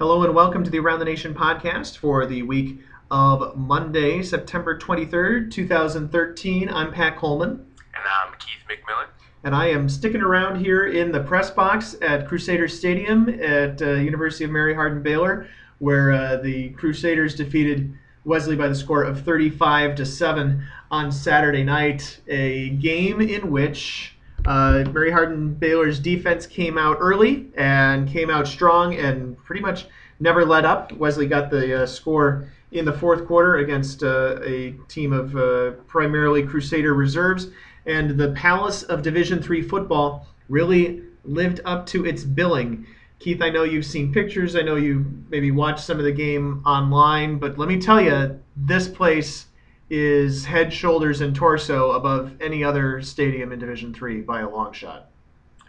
[0.00, 4.78] Hello and welcome to the Around the Nation podcast for the week of Monday, September
[4.78, 6.70] 23rd, 2013.
[6.70, 7.50] I'm Pat Coleman.
[7.50, 9.08] And I'm Keith McMillan.
[9.44, 13.90] And I am sticking around here in the press box at Crusaders Stadium at uh,
[13.90, 15.48] University of Mary Hardin Baylor,
[15.80, 17.92] where uh, the Crusaders defeated
[18.24, 22.20] Wesley by the score of 35 to 7 on Saturday night.
[22.26, 24.16] A game in which
[24.46, 29.86] uh, Mary Hardin Baylor's defense came out early and came out strong and pretty much
[30.18, 30.92] never let up.
[30.92, 35.72] Wesley got the uh, score in the fourth quarter against uh, a team of uh,
[35.86, 37.48] primarily Crusader reserves,
[37.86, 42.86] and the Palace of Division Three football really lived up to its billing.
[43.18, 44.56] Keith, I know you've seen pictures.
[44.56, 48.40] I know you maybe watched some of the game online, but let me tell you,
[48.56, 49.46] this place
[49.90, 54.72] is head, shoulders, and torso above any other stadium in Division Three by a long
[54.72, 55.10] shot.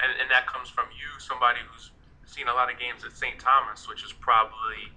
[0.02, 1.92] And, and that comes from you, somebody who's
[2.26, 3.38] seen a lot of games at St.
[3.40, 4.94] Thomas, which is probably,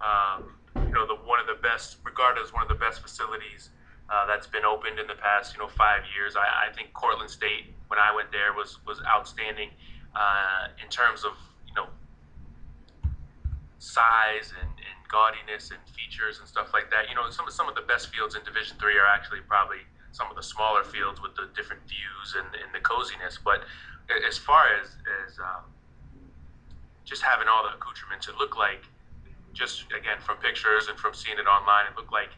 [0.00, 0.54] um,
[0.86, 3.70] you know, the one of the best, regarded as one of the best facilities
[4.08, 6.36] uh, that's been opened in the past, you know, five years.
[6.36, 9.70] I, I, think Cortland State, when I went there, was was outstanding
[10.14, 11.32] uh, in terms of
[13.78, 17.08] size and, and gaudiness and features and stuff like that.
[17.08, 19.84] You know, some of some of the best fields in Division Three are actually probably
[20.12, 23.38] some of the smaller fields with the different views and, and the coziness.
[23.42, 23.64] But
[24.26, 24.96] as far as
[25.26, 25.68] as um,
[27.04, 28.84] just having all the accoutrements, it looked like
[29.52, 32.30] just again from pictures and from seeing it online, it looked like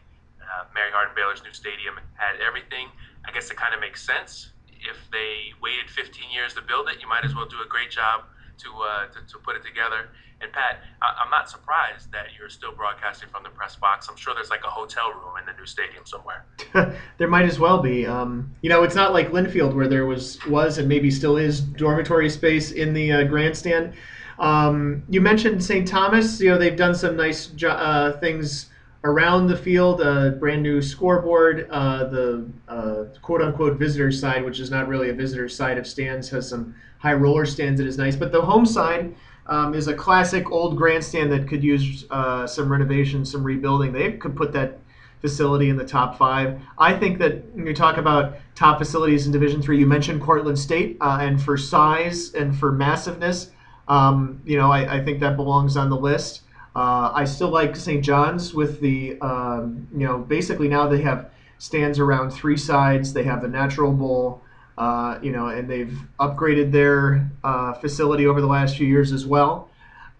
[0.49, 2.89] uh, Mary Hardin Baylor's new stadium had everything.
[3.27, 4.51] I guess it kind of makes sense.
[4.79, 7.91] If they waited 15 years to build it, you might as well do a great
[7.91, 8.23] job
[8.63, 10.09] to, uh, to, to, put it together.
[10.41, 14.07] And Pat, I, am not surprised that you're still broadcasting from the press box.
[14.09, 16.45] I'm sure there's like a hotel room in the new stadium somewhere.
[17.17, 18.05] there might as well be.
[18.05, 21.59] Um, you know, it's not like Linfield where there was was and maybe still is
[21.59, 23.93] dormitory space in the uh, grandstand.
[24.39, 25.85] Um, you mentioned St.
[25.85, 26.39] Thomas.
[26.39, 28.69] You know, they've done some nice uh, things
[29.03, 29.99] around the field.
[29.99, 31.67] A brand new scoreboard.
[31.69, 35.85] Uh, the uh, quote unquote visitor side, which is not really a visitor side of
[35.85, 38.15] stands, has some high roller stands that is nice.
[38.15, 39.13] But the home side
[39.49, 43.91] um, is a classic old grandstand that could use uh, some renovation, some rebuilding.
[43.91, 44.79] They could put that
[45.21, 46.61] facility in the top five.
[46.77, 50.57] I think that when you talk about top facilities in Division Three, you mentioned Cortland
[50.57, 53.51] State, uh, and for size and for massiveness,
[53.89, 56.43] um, you know, I, I, think that belongs on the list.
[56.75, 58.05] Uh, I still like St.
[58.05, 63.13] John's with the, um, you know, basically now they have stands around three sides.
[63.13, 64.43] They have the natural bowl.
[64.79, 69.25] Uh, you know, and they've upgraded their uh, facility over the last few years as
[69.25, 69.69] well.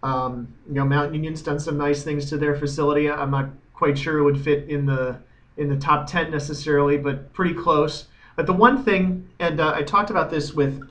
[0.04, 3.10] Um, you know, Mount Union's done some nice things to their facility.
[3.10, 5.18] I'm not quite sure it would fit in the
[5.56, 8.08] in the top 10 necessarily, but pretty close.
[8.36, 10.82] But the one thing, and uh, I talked about this with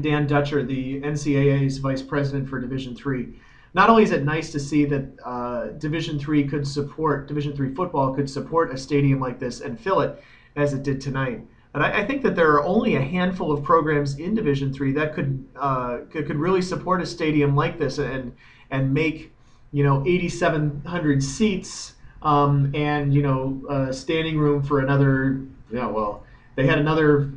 [0.00, 3.40] Dan Dutcher, the NCAA's vice president for Division Three.
[3.74, 7.74] Not only is it nice to see that uh, Division Three could support Division Three
[7.74, 10.22] football could support a stadium like this and fill it
[10.54, 11.44] as it did tonight,
[11.74, 14.92] but I, I think that there are only a handful of programs in Division Three
[14.92, 18.32] that could, uh, could could really support a stadium like this and
[18.70, 19.34] and make
[19.72, 25.42] you know 8,700 seats um, and you know uh, standing room for another.
[25.68, 26.24] Yeah, well,
[26.54, 27.32] they had another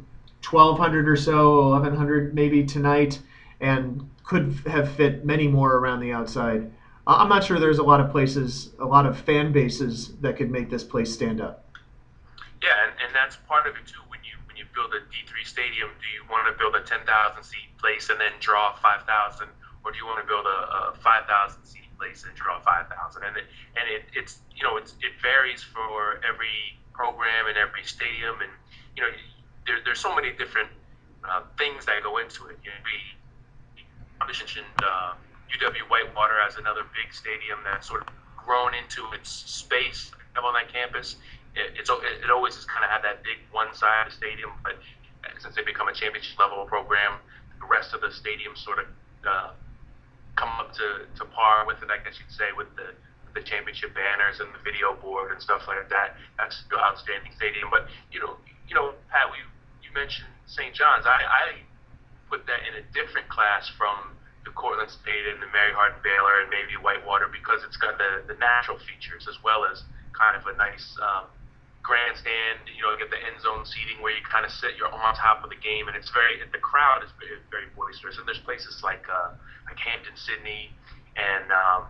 [0.47, 3.19] 1,200 or so, 1,100 maybe tonight,
[3.59, 6.71] and could have fit many more around the outside.
[7.07, 10.51] I'm not sure there's a lot of places, a lot of fan bases that could
[10.51, 11.63] make this place stand up.
[12.61, 14.01] Yeah, and, and that's part of it too
[14.77, 17.01] build a D3 stadium, do you want to build a 10,000
[17.41, 19.49] seat place and then draw 5,000,
[19.81, 21.25] or do you want to build a, a 5,000
[21.65, 22.85] seat place and draw 5,000?
[23.25, 27.81] And it, and it, it's you know it's, it varies for every program and every
[27.89, 28.53] stadium, and
[28.93, 29.09] you know
[29.65, 30.69] there, there's so many different
[31.25, 32.61] uh, things that go into it.
[32.61, 32.97] You know, we
[34.29, 35.17] mentioned uh,
[35.57, 40.71] UW Whitewater as another big stadium that's sort of grown into its space on that
[40.71, 41.17] campus
[41.57, 44.53] it, it's it always has kind of had that big one side of the stadium,
[44.63, 44.77] but
[45.41, 47.17] since they become a championship level program,
[47.59, 48.87] the rest of the stadium sort of
[49.25, 49.49] uh,
[50.37, 52.93] come up to, to par with it, I guess you'd say, with the
[53.35, 56.17] the championship banners and the video board and stuff like that.
[56.41, 57.69] That's an outstanding stadium.
[57.69, 59.37] But you know, you know, Pat, we
[59.85, 60.73] you mentioned St.
[60.73, 61.05] John's.
[61.05, 61.45] I, I
[62.29, 66.41] put that in a different class from the Cortland State and the Mary Hardin Baylor
[66.41, 69.83] and maybe Whitewater because it's got the, the natural features as well as
[70.17, 71.27] kind of a nice um,
[71.83, 75.15] grandstand, you know, get the end zone seating where you kind of sit, you're on
[75.15, 78.17] top of the game, and it's very the crowd is very, very boisterous.
[78.19, 79.33] And there's places like uh,
[79.65, 80.73] like Hampden, Sydney,
[81.15, 81.87] and um,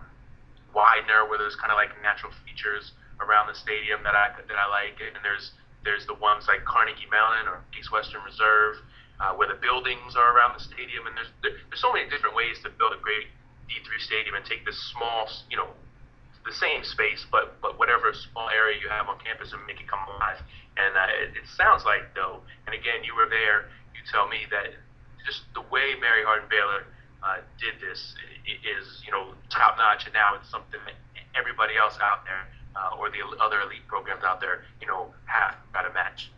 [0.74, 4.68] Widener where there's kind of like natural features around the stadium that I that I
[4.70, 8.82] like, and there's there's the ones like Carnegie Mellon or Case Western Reserve.
[9.18, 12.62] Uh, where the buildings are around the stadium, and there's there's so many different ways
[12.62, 13.26] to build a great
[13.66, 15.74] D3 Stadium and take this small, you know,
[16.48, 19.88] the same space, but but whatever small area you have on campus and make it
[19.88, 20.40] come alive.
[20.80, 23.70] And uh, it, it sounds like though, and again, you were there.
[23.94, 24.74] You tell me that
[25.28, 26.88] just the way Mary Hardin Baylor
[27.22, 28.16] uh, did this
[28.48, 30.96] is, you know, top notch, and now it's something that
[31.38, 35.56] everybody else out there uh, or the other elite programs out there, you know, have
[35.74, 36.32] got to match.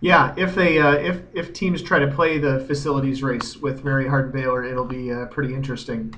[0.00, 4.06] Yeah, if they uh, if if teams try to play the facilities race with Mary
[4.06, 6.14] Hardin Baylor, it'll be uh, pretty interesting.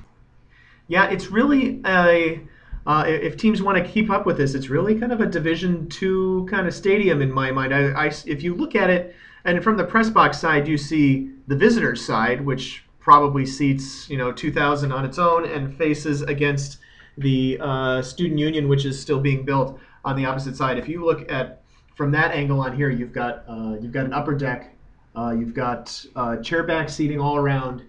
[0.89, 2.41] Yeah, it's really a
[2.89, 5.87] uh, if teams want to keep up with this, it's really kind of a Division
[5.91, 7.75] two kind of stadium in my mind.
[7.75, 9.15] I, I, if you look at it,
[9.45, 14.17] and from the press box side, you see the visitors side, which probably seats you
[14.17, 16.79] know 2,000 on its own and faces against
[17.19, 20.79] the uh, student union, which is still being built on the opposite side.
[20.79, 21.61] If you look at
[21.95, 24.75] from that angle on here, you've got uh, you've got an upper deck,
[25.15, 27.83] uh, you've got uh, chair back seating all around,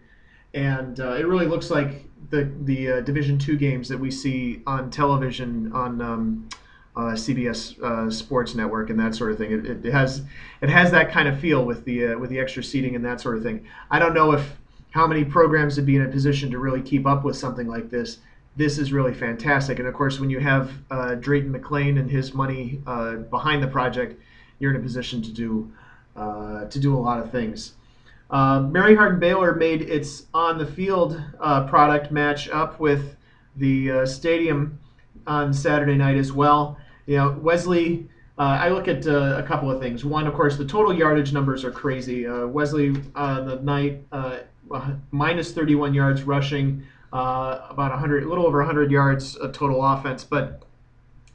[0.54, 4.62] and uh, it really looks like the the uh, Division two games that we see
[4.66, 6.50] on television on um,
[6.96, 9.52] uh, CBS uh, Sports Network and that sort of thing.
[9.52, 10.24] It, it, has
[10.62, 13.22] it has that kind of feel with the uh, with the extra seating and that
[13.22, 13.66] sort of thing.
[13.92, 14.58] I don't know if
[14.92, 17.90] how many programs would be in a position to really keep up with something like
[17.90, 18.18] this.
[18.56, 22.34] This is really fantastic, and of course, when you have uh, Drayton McLane and his
[22.34, 22.82] money
[23.30, 24.20] behind the project,
[24.58, 25.72] you're in a position to do
[26.16, 27.74] to do a lot of things.
[28.30, 33.16] Uh, Mary Hardin Baylor made its on the field uh, product match up with
[33.56, 34.80] the uh, stadium
[35.26, 36.78] on Saturday night as well.
[37.06, 38.08] You know, Wesley.
[38.38, 40.06] Uh, I look at uh, a couple of things.
[40.06, 42.26] One, of course, the total yardage numbers are crazy.
[42.26, 44.02] Uh, Wesley the night
[45.12, 46.82] minus 31 yards rushing,
[47.12, 50.24] about 100, a little over 100 yards of total offense.
[50.24, 50.64] But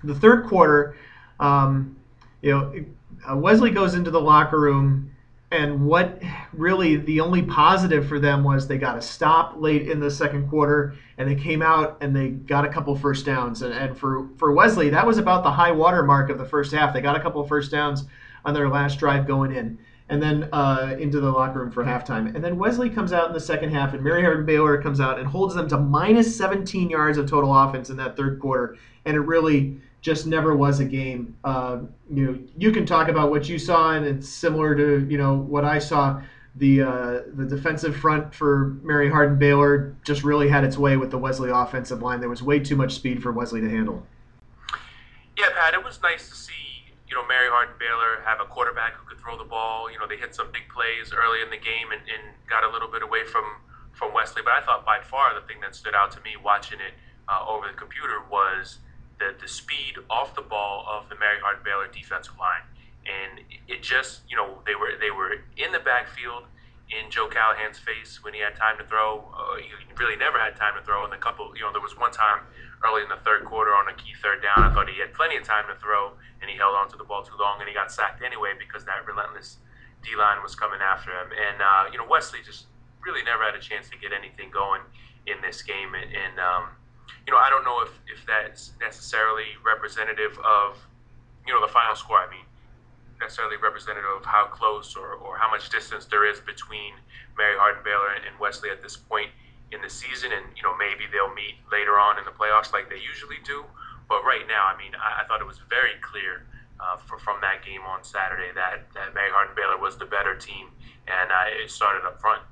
[0.02, 0.96] the third quarter,
[1.40, 1.94] um,
[2.40, 5.13] you know, Wesley goes into the locker room
[5.54, 6.20] and what
[6.52, 10.48] really the only positive for them was they got a stop late in the second
[10.48, 13.62] quarter and they came out and they got a couple first downs.
[13.62, 16.72] And, and for, for wesley that was about the high water mark of the first
[16.72, 16.92] half.
[16.92, 18.04] They got a couple first downs
[18.44, 19.78] on their last drive going in
[20.08, 23.32] and then uh, into the locker room for halftime and then wesley comes out in
[23.32, 26.90] the second half and mary hardin baylor comes out and holds them to minus 17
[26.90, 30.84] yards of total offense in that third quarter and it really just never was a
[30.84, 31.34] game.
[31.44, 31.78] Uh,
[32.12, 35.34] you know, you can talk about what you saw, and it's similar to you know
[35.34, 36.20] what I saw.
[36.56, 41.10] The uh, the defensive front for Mary Hardin Baylor just really had its way with
[41.10, 42.20] the Wesley offensive line.
[42.20, 44.06] There was way too much speed for Wesley to handle.
[45.38, 46.52] Yeah, Pat, it was nice to see
[47.14, 49.86] you know Mary Hardin Baylor have a quarterback who could throw the ball.
[49.86, 52.70] You know, they hit some big plays early in the game and, and got a
[52.74, 53.62] little bit away from
[53.94, 54.42] from Wesley.
[54.42, 56.98] But I thought by far the thing that stood out to me watching it
[57.30, 58.82] uh, over the computer was
[59.22, 62.66] the, the speed off the ball of the Mary Hardin Baylor defensive line.
[63.06, 66.50] And it just, you know, they were they were in the backfield
[66.90, 69.22] in Joe Callahan's face when he had time to throw.
[69.30, 69.70] Uh, he
[70.02, 71.04] really never had time to throw.
[71.04, 72.42] And a couple, you know, there was one time
[72.84, 74.62] early in the third quarter on a key third down.
[74.62, 77.24] I thought he had plenty of time to throw, and he held onto the ball
[77.24, 79.58] too long, and he got sacked anyway because that relentless
[80.04, 81.32] D line was coming after him.
[81.32, 82.66] And uh, you know, Wesley just
[83.00, 84.80] really never had a chance to get anything going
[85.26, 86.76] in this game, and, and um,
[87.26, 90.76] you know, I don't know if, if that's necessarily representative of,
[91.46, 92.18] you know, the final score.
[92.18, 92.44] I mean,
[93.20, 96.92] necessarily representative of how close or, or how much distance there is between
[97.36, 99.30] Mary Hardin Baylor and Wesley at this point
[99.74, 100.32] in the season.
[100.32, 103.64] And, you know, maybe they'll meet later on in the playoffs like they usually do.
[104.08, 106.46] But right now, I mean, I, I thought it was very clear
[106.80, 110.34] uh, for, from that game on Saturday that, that Mary Hardin Baylor was the better
[110.34, 110.68] team,
[111.08, 112.42] and uh, it started up front.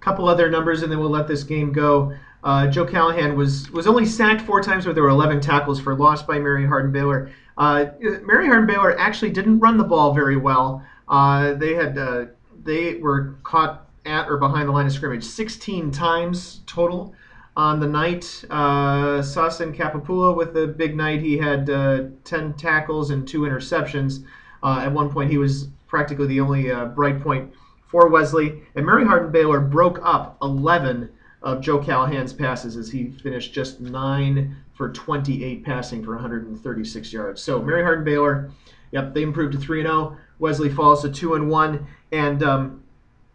[0.00, 2.14] Couple other numbers, and then we'll let this game go.
[2.42, 5.94] Uh, Joe Callahan was was only sacked four times, but there were 11 tackles for
[5.94, 7.30] loss by Mary Hardin Baylor.
[7.58, 10.82] Uh, Mary Hardin Baylor actually didn't run the ball very well.
[11.06, 12.26] Uh, they had uh,
[12.64, 17.14] they were caught at or behind the line of scrimmage 16 times total
[17.56, 18.44] on the night.
[18.50, 21.20] Uh, Sasan Kapapua with the big night.
[21.20, 24.24] He had uh, 10 tackles and two interceptions.
[24.62, 27.52] Uh, at one point, he was practically the only bright point
[27.90, 28.62] for Wesley.
[28.74, 31.10] And Mary Hardin Baylor broke up 11
[31.42, 37.42] of Joe Callahan's passes as he finished just nine for 28 passing for 136 yards.
[37.42, 38.50] So Mary Hardin Baylor,
[38.92, 40.16] yep, they improved to three and zero.
[40.16, 40.16] Oh.
[40.38, 42.82] Wesley falls to two and one, and um,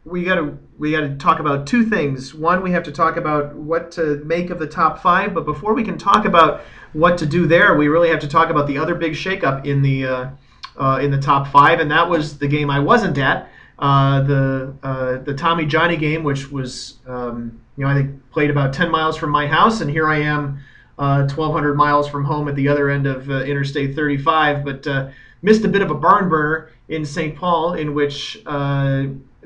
[0.06, 2.34] we got to we got to talk about two things.
[2.34, 5.74] One, we have to talk about what to make of the top five, but before
[5.74, 6.62] we can talk about
[6.94, 9.82] what to do there, we really have to talk about the other big shakeup in
[9.82, 10.30] the uh,
[10.78, 13.50] uh, in the top five, and that was the game I wasn't at.
[13.80, 18.52] Uh, the uh, the Tommy Johnny game, which was um, you know I think played
[18.52, 20.60] about 10 miles from my house, and here I am,
[21.00, 25.10] uh, 1,200 miles from home at the other end of uh, Interstate 35, but uh,
[25.42, 27.36] missed a bit of a barn burner in St.
[27.36, 28.38] Paul, in which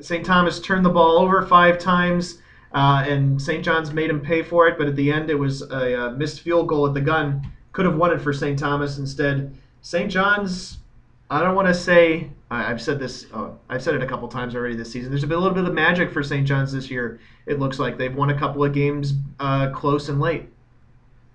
[0.02, 0.24] St.
[0.24, 2.38] Thomas turned the ball over five times.
[2.72, 3.64] uh, and St.
[3.64, 4.78] John's made him pay for it.
[4.78, 7.50] But at the end, it was a, a missed field goal at the gun.
[7.72, 8.58] Could have won it for St.
[8.58, 9.54] Thomas instead.
[9.82, 10.10] St.
[10.10, 10.78] John's.
[11.30, 13.26] I don't want to say I, have said this.
[13.32, 15.10] Uh, I've said it a couple times already this season.
[15.10, 16.46] There's been a little bit of magic for St.
[16.46, 17.20] John's this year.
[17.46, 20.48] It looks like they've won a couple of games uh, close and late.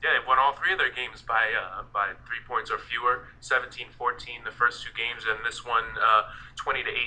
[0.03, 3.27] Yeah, they've won all three of their games by uh, by three points or fewer.
[3.41, 6.23] 17-14 the first two games, and this one uh,
[6.57, 7.01] 20 to 18.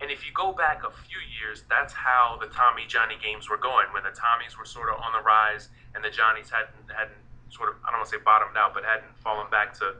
[0.00, 3.60] And if you go back a few years, that's how the Tommy Johnny games were
[3.60, 3.92] going.
[3.92, 7.68] When the Tommies were sort of on the rise, and the Johnnies hadn't hadn't sort
[7.68, 9.94] of I don't want to say bottomed out, but hadn't fallen back to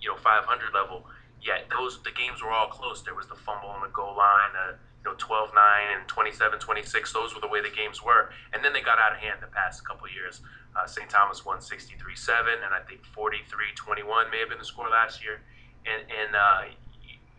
[0.00, 1.06] you know 500 level.
[1.40, 3.02] Yet those the games were all close.
[3.02, 7.12] There was the fumble on the goal line, uh, you know 12-9 and 27-26.
[7.12, 8.30] Those were the way the games were.
[8.52, 10.40] And then they got out of hand the past couple years.
[10.74, 11.08] Uh, St.
[11.08, 15.42] Thomas won 63-7, and I think 43-21 may have been the score last year.
[15.86, 16.74] And and uh,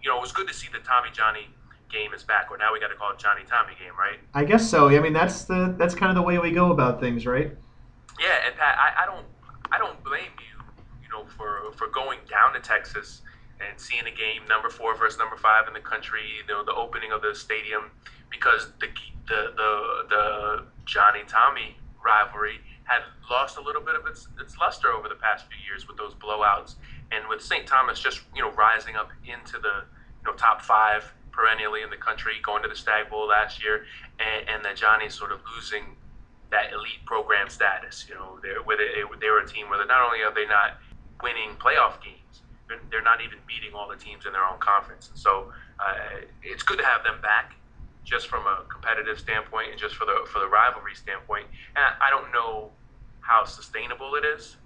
[0.02, 1.50] you know it was good to see the Tommy Johnny
[1.96, 4.20] game is back, or now we got to call it Johnny Tommy game, right?
[4.34, 4.90] I guess so.
[4.90, 7.56] I mean that's the that's kind of the way we go about things, right?
[8.20, 9.26] Yeah, and Pat, I, I don't
[9.72, 10.64] I don't blame you,
[11.02, 13.22] you know, for for going down to Texas
[13.60, 16.74] and seeing a game number four versus number five in the country, you know, the
[16.74, 17.92] opening of the stadium,
[18.30, 18.88] because the
[19.28, 24.92] the the, the Johnny Tommy rivalry had lost a little bit of its its luster
[24.92, 26.76] over the past few years with those blowouts,
[27.12, 27.66] and with St.
[27.66, 29.86] Thomas just you know rising up into the
[30.22, 33.86] you know top five perennially in the country, going to the Stagg Bowl last year,
[34.20, 35.98] and, and the Johnny's sort of losing
[36.52, 38.06] that elite program status.
[38.08, 40.78] You know, they're where they, they were a team where not only are they not
[41.22, 42.26] winning playoff games
[42.68, 45.10] they're not even beating all the teams in their own conference.
[45.10, 47.54] And So uh, it's good to have them back,
[48.04, 51.46] just from a competitive standpoint and just for the for the rivalry standpoint.
[51.76, 52.72] And I don't know
[53.22, 54.58] how sustainable it is,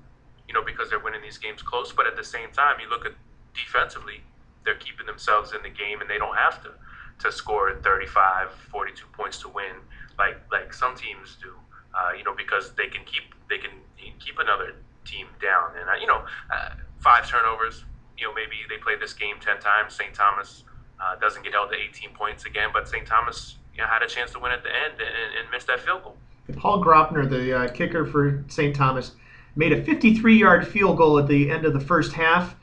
[0.48, 1.92] you know, because they're winning these games close.
[1.92, 3.14] But at the same time, you look at
[3.54, 4.22] defensively,
[4.70, 6.72] they're keeping themselves in the game, and they don't have to
[7.20, 9.76] to score 35, 42 points to win
[10.18, 11.54] like like some teams do.
[11.94, 13.72] Uh, you know, because they can keep they can
[14.20, 15.72] keep another team down.
[15.80, 16.24] And uh, you know,
[16.54, 17.84] uh, five turnovers
[18.20, 19.96] you know, maybe they play this game 10 times.
[19.96, 20.14] St.
[20.14, 20.64] Thomas
[21.00, 23.08] uh, doesn't get held to 18 points again, but St.
[23.08, 25.80] Thomas you know, had a chance to win at the end and, and missed that
[25.80, 26.18] field goal.
[26.58, 28.76] Paul Gropner, the uh, kicker for St.
[28.76, 29.14] Thomas,
[29.56, 32.56] made a 53-yard field goal at the end of the first half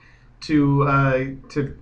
[0.43, 1.77] to uh, to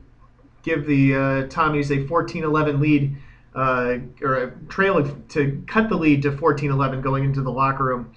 [0.65, 3.17] give the uh, Tommies a 14-11 lead,
[3.55, 8.13] uh, or a trail to cut the lead to 14-11 going into the locker room.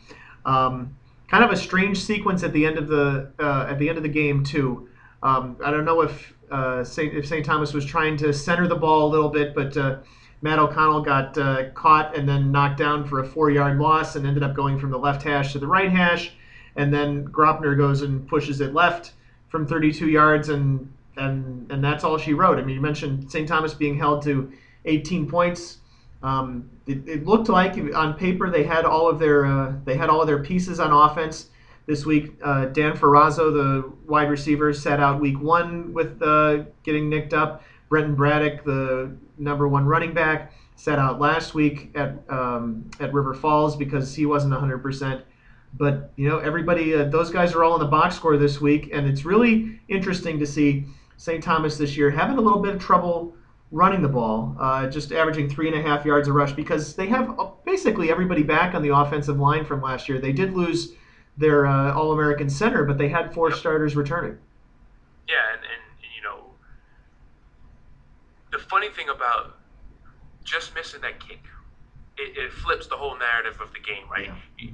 [0.45, 0.95] Um,
[1.27, 4.03] kind of a strange sequence at the end of the uh, at the end of
[4.03, 4.89] the game too.
[5.21, 7.13] Um, I don't know if uh, St.
[7.13, 7.45] if St.
[7.45, 9.97] Thomas was trying to center the ball a little bit, but uh,
[10.41, 14.43] Matt O'Connell got uh, caught and then knocked down for a four-yard loss and ended
[14.43, 16.31] up going from the left hash to the right hash,
[16.75, 19.13] and then Gropner goes and pushes it left
[19.49, 22.57] from 32 yards, and and and that's all she wrote.
[22.57, 23.47] I mean, you mentioned St.
[23.47, 24.51] Thomas being held to
[24.86, 25.79] 18 points.
[26.24, 30.09] Um, it, it, looked like on paper they had all of their uh, they had
[30.09, 31.50] all of their pieces on offense
[31.86, 32.33] this week.
[32.43, 37.63] Uh, Dan Ferrazzo, the wide receiver, sat out week one with uh, getting nicked up.
[37.89, 43.33] Brenton Braddock, the number one running back, sat out last week at um, at River
[43.33, 45.21] Falls because he wasn't 100%.
[45.74, 48.89] But you know, everybody, uh, those guys are all in the box score this week,
[48.91, 50.86] and it's really interesting to see
[51.17, 51.43] St.
[51.43, 53.33] Thomas this year having a little bit of trouble
[53.71, 57.07] running the ball, uh, just averaging three and a half yards a rush because they
[57.07, 60.19] have uh, basically everybody back on the offensive line from last year.
[60.19, 60.93] They did lose
[61.38, 64.38] their uh, All American center, but they had four starters returning.
[65.27, 65.81] Yeah, and, and
[66.15, 66.51] you know,
[68.51, 69.57] the funny thing about
[70.45, 71.43] just missing that kick,
[72.17, 74.31] it, it flips the whole narrative of the game, right?
[74.57, 74.69] Yeah.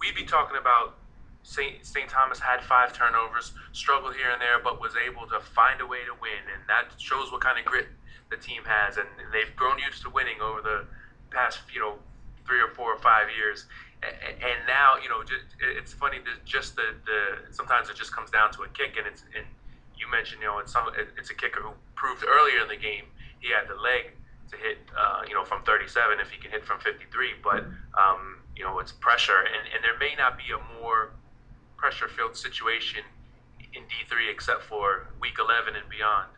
[0.00, 0.98] We'd be talking about
[1.44, 1.84] St.
[1.86, 2.08] St.
[2.08, 6.02] Thomas had five turnovers, struggled here and there, but was able to find a way
[6.04, 7.86] to win, and that shows what kind of grit
[8.30, 10.84] the team has, and they've grown used to winning over the
[11.30, 11.94] past, you know,
[12.46, 13.66] three or four or five years
[14.04, 15.22] and now you know
[15.80, 19.06] it's funny that just the, the sometimes it just comes down to a kick and
[19.06, 19.46] it's and
[19.96, 23.04] you mentioned you know it's some it's a kicker who proved earlier in the game
[23.40, 24.12] he had the leg
[24.50, 27.64] to hit uh, you know from 37 if he can hit from 53 but
[27.96, 31.12] um, you know it's pressure and, and there may not be a more
[31.84, 33.04] pressure filled situation
[33.74, 36.28] in D3 except for week 11 and beyond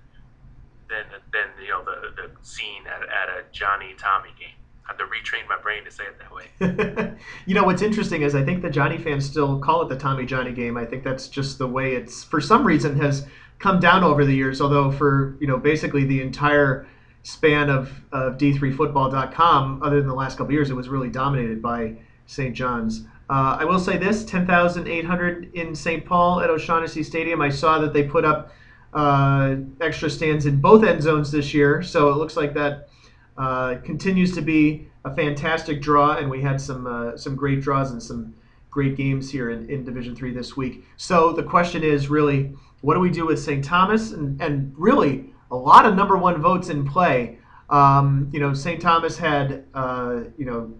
[0.88, 4.98] than than you know the the scene at, at a Johnny Tommy game I have
[4.98, 7.16] to retrain my brain to say it that way.
[7.46, 10.26] you know what's interesting is I think the Johnny fans still call it the Tommy
[10.26, 10.76] Johnny game.
[10.76, 13.24] I think that's just the way it's for some reason has
[13.60, 14.60] come down over the years.
[14.60, 16.88] Although for you know basically the entire
[17.22, 21.94] span of, of D3Football.com, other than the last couple years, it was really dominated by
[22.26, 22.52] St.
[22.52, 23.04] John's.
[23.28, 26.04] Uh, I will say this: ten thousand eight hundred in St.
[26.04, 27.40] Paul at O'Shaughnessy Stadium.
[27.40, 28.52] I saw that they put up
[28.92, 32.88] uh, extra stands in both end zones this year, so it looks like that
[33.36, 37.90] uh, continues to be a fantastic draw, and we had some uh, some great draws
[37.90, 38.34] and some
[38.70, 40.84] great games here in, in Division Three this week.
[40.96, 42.52] So the question is really,
[42.82, 43.64] what do we do with St.
[43.64, 44.12] Thomas?
[44.12, 47.38] And, and really, a lot of number one votes in play.
[47.70, 48.80] Um, you know, St.
[48.80, 50.72] Thomas had, uh, you know,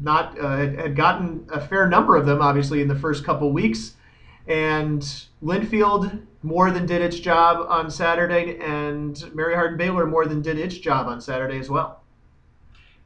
[0.00, 3.94] not uh, had gotten a fair number of them, obviously, in the first couple weeks.
[4.46, 5.02] And
[5.42, 10.58] Linfield more than did its job on Saturday, and Mary Hardin Baylor more than did
[10.58, 12.02] its job on Saturday as well.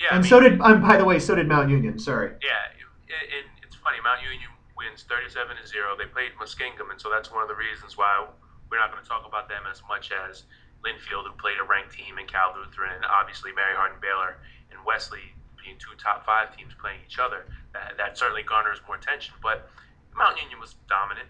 [0.01, 1.99] Yeah, and I mean, so did, um, by the way, so did Mount Union.
[1.99, 2.33] Sorry.
[2.43, 2.73] Yeah,
[3.13, 3.99] and it's funny.
[4.03, 5.97] Mount Union wins 37 to zero.
[5.97, 8.27] They played Muskingum, and so that's one of the reasons why
[8.71, 10.45] we're not going to talk about them as much as
[10.85, 14.37] Linfield, who played a ranked team, and Cal Lutheran, and obviously Mary Hardin Baylor
[14.71, 15.36] and Wesley
[15.75, 17.47] two top five teams playing each other.
[17.75, 19.35] That, that certainly garners more attention.
[19.43, 19.69] But
[20.15, 21.29] Mount Union was dominant.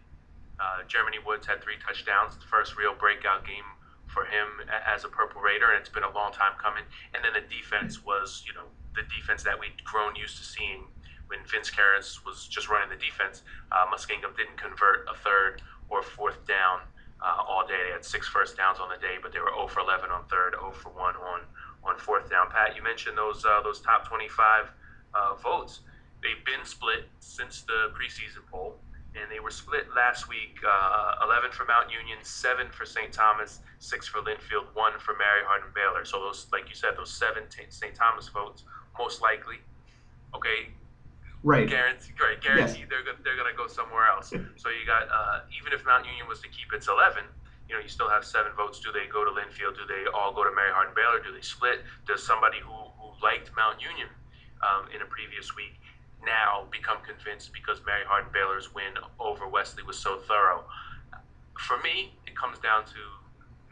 [0.61, 3.65] Uh, Germany Woods had three touchdowns, the first real breakout game
[4.07, 4.49] for him
[4.87, 6.85] as a Purple Raider, and it's been a long time coming.
[7.13, 8.65] And then the defense was, you know,
[8.95, 10.89] the defense that we'd grown used to seeing
[11.27, 13.43] when Vince Kehres was just running the defense.
[13.73, 16.81] Uh, Muskingum didn't convert a third or fourth down
[17.21, 17.77] uh, all day.
[17.87, 20.25] They had six first downs on the day, but they were 0 for 11 on
[20.31, 21.41] third, 0 for 1 on,
[21.87, 22.51] on fourth down.
[22.51, 24.71] Pat, you mentioned those uh, those top 25
[25.15, 25.81] uh, votes.
[26.23, 28.77] They've been split since the preseason poll,
[29.15, 33.13] and they were split last week uh, 11 for Mount Union, 7 for St.
[33.13, 36.05] Thomas, 6 for Linfield, 1 for Mary Hardin Baylor.
[36.05, 37.95] So, those, like you said, those seven St.
[37.95, 38.65] Thomas votes,
[38.99, 39.57] most likely,
[40.35, 40.73] okay,
[41.47, 41.69] Right.
[41.69, 42.89] Guarantee, right, guarantee yes.
[42.91, 44.33] they're they're gonna go somewhere else.
[44.57, 47.23] So you got uh, even if Mount Union was to keep its eleven,
[47.69, 48.79] you know, you still have seven votes.
[48.79, 49.75] Do they go to Linfield?
[49.75, 51.19] Do they all go to Mary Hardin Baylor?
[51.19, 51.83] Do they split?
[52.07, 54.09] Does somebody who, who liked Mount Union
[54.63, 55.75] um, in a previous week
[56.25, 60.65] now become convinced because Mary Hardin Baylor's win over Wesley was so thorough?
[61.59, 63.01] For me, it comes down to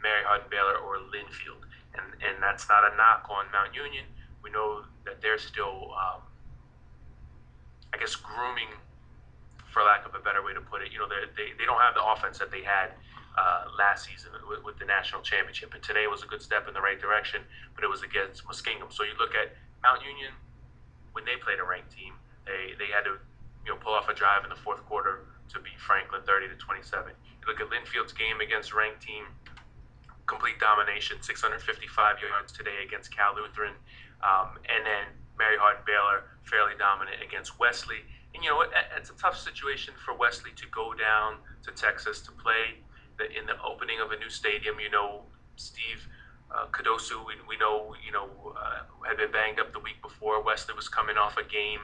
[0.03, 1.63] Mary Hardin Baylor or Linfield,
[1.95, 4.03] and and that's not a knock on Mount Union.
[4.43, 6.21] We know that they're still um,
[7.93, 8.75] I guess grooming,
[9.71, 10.91] for lack of a better way to put it.
[10.91, 12.91] You know, they they, they don't have the offense that they had
[13.37, 16.73] uh, last season with, with, the national championship, and today was a good step in
[16.73, 17.41] the right direction,
[17.75, 18.91] but it was against Muskingum.
[18.91, 20.31] So you look at Mount Union
[21.11, 23.19] when they played a ranked team, they they had to
[23.67, 26.55] you know pull off a drive in the fourth quarter to beat Franklin 30 to
[26.55, 27.11] 27.
[27.11, 29.25] You look at Linfield's game against ranked team,
[30.25, 33.75] complete domination, 655 yards today against Cal Lutheran,
[34.23, 38.07] um, and then Mary Hardin Baylor fairly dominant against Wesley.
[38.33, 42.21] And you know, it, it's a tough situation for Wesley to go down to Texas
[42.21, 42.79] to play
[43.17, 44.79] the, in the opening of a new stadium.
[44.79, 45.21] You know,
[45.55, 46.07] Steve
[46.53, 50.41] uh, Kadosu, we, we know, you know, uh, had been banged up the week before.
[50.43, 51.81] Wesley was coming off a game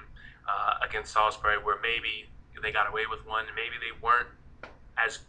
[0.47, 2.29] uh, against Salisbury where maybe
[2.61, 4.27] they got away with one, maybe they weren't
[5.03, 5.19] as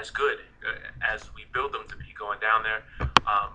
[0.00, 0.72] as good uh,
[1.04, 2.82] as we build them to be going down there.
[3.28, 3.52] Um,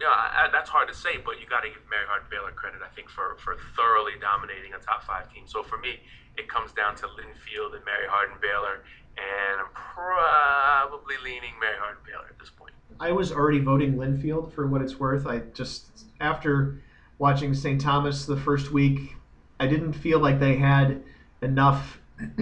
[0.00, 2.82] yeah, I, that's hard to say, but you got to give Mary Hardin Baylor credit,
[2.82, 5.46] I think, for, for thoroughly dominating a top five team.
[5.46, 6.02] So for me,
[6.36, 8.82] it comes down to Linfield and Mary Hardin Baylor,
[9.18, 12.72] and I'm probably leaning Mary Hardin Baylor at this point.
[13.00, 15.26] I was already voting Linfield for what it's worth.
[15.26, 16.80] I just, after
[17.18, 17.80] watching St.
[17.80, 19.16] Thomas the first week,
[19.60, 21.02] I didn't feel like they had
[21.42, 21.98] enough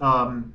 [0.00, 0.54] um,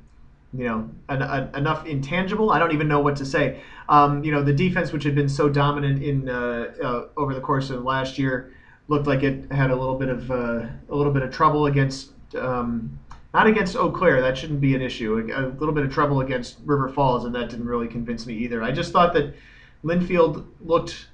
[0.54, 2.50] you know, an, an, enough intangible.
[2.50, 3.60] I don't even know what to say.
[3.88, 7.40] Um, you know, the defense, which had been so dominant in uh, uh, over the
[7.40, 8.54] course of last year,
[8.88, 12.12] looked like it had a little bit of uh, a little bit of trouble against.
[12.34, 12.98] Um,
[13.34, 15.16] not against Eau Claire, that shouldn't be an issue.
[15.34, 18.62] A, little bit of trouble against River Falls, and that didn't really convince me either.
[18.62, 19.34] I just thought that
[19.84, 21.08] Linfield looked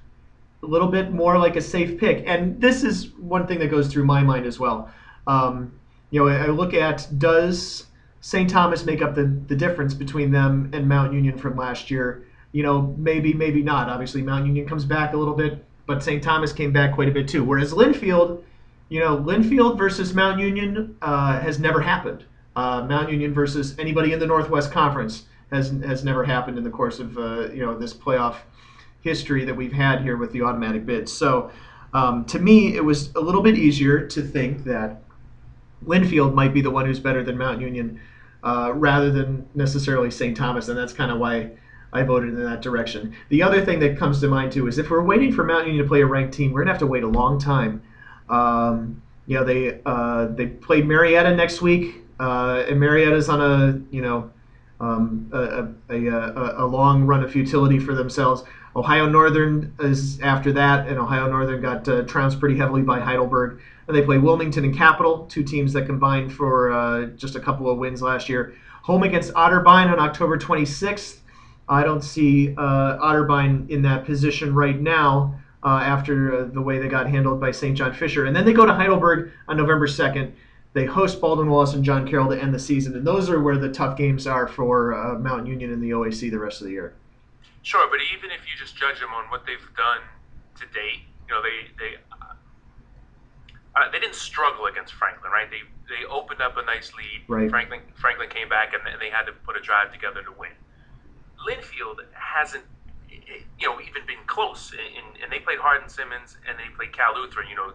[0.61, 3.87] a little bit more like a safe pick, and this is one thing that goes
[3.87, 4.91] through my mind as well.
[5.27, 5.71] Um,
[6.11, 7.85] you know, I look at does
[8.21, 8.49] St.
[8.49, 12.25] Thomas make up the, the difference between them and Mount Union from last year.
[12.51, 13.89] You know, maybe, maybe not.
[13.89, 16.21] Obviously, Mount Union comes back a little bit, but St.
[16.21, 17.43] Thomas came back quite a bit too.
[17.43, 18.43] Whereas Linfield,
[18.89, 22.25] you know, Linfield versus Mount Union uh, has never happened.
[22.55, 26.69] Uh, Mount Union versus anybody in the Northwest Conference has has never happened in the
[26.69, 28.37] course of uh, you know this playoff
[29.01, 31.11] history that we've had here with the automatic bids.
[31.11, 31.51] So
[31.93, 35.01] um, to me, it was a little bit easier to think that
[35.85, 37.99] Linfield might be the one who's better than Mount Union
[38.43, 40.35] uh, rather than necessarily St.
[40.35, 41.51] Thomas, and that's kind of why
[41.93, 43.15] I voted in that direction.
[43.29, 45.83] The other thing that comes to mind too is if we're waiting for Mount Union
[45.83, 47.81] to play a ranked team, we're gonna have to wait a long time.
[48.29, 53.81] Um, you know, they uh, they play Marietta next week, uh, and Marietta's on a
[53.95, 54.31] you know
[54.79, 58.43] um, a, a, a, a, long run of futility for themselves.
[58.75, 63.59] Ohio Northern is after that, and Ohio Northern got uh, trounced pretty heavily by Heidelberg.
[63.87, 67.69] And they play Wilmington and Capital, two teams that combined for uh, just a couple
[67.69, 68.53] of wins last year.
[68.83, 71.17] Home against Otterbein on October 26th.
[71.67, 75.39] I don't see uh, Otterbein in that position right now.
[75.63, 77.77] Uh, after uh, the way they got handled by St.
[77.77, 78.25] John Fisher.
[78.25, 80.31] And then they go to Heidelberg on November 2nd.
[80.73, 82.95] They host Baldwin Wallace and John Carroll to end the season.
[82.95, 86.31] And those are where the tough games are for uh, Mount Union and the OAC
[86.31, 86.93] the rest of the year.
[87.63, 90.01] Sure, but even if you just judge them on what they've done
[90.59, 91.95] to date, you know, they they
[93.75, 95.49] uh, they didn't struggle against Franklin, right?
[95.49, 97.23] They they opened up a nice lead.
[97.27, 97.49] Right.
[97.49, 100.51] Franklin Franklin came back and they had to put a drive together to win.
[101.47, 102.63] Linfield hasn't,
[103.59, 107.15] you know, even been close, and, and they played Hardin Simmons and they played Cal
[107.15, 107.47] Lutheran.
[107.49, 107.73] You know,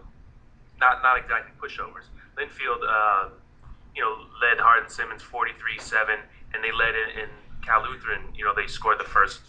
[0.79, 2.11] not not exactly pushovers.
[2.37, 3.29] Linfield, uh,
[3.95, 6.19] you know, led Hardin Simmons 43-7,
[6.53, 7.29] and they led in, in
[7.63, 8.21] Cal Lutheran.
[8.35, 9.39] You know, they scored the first,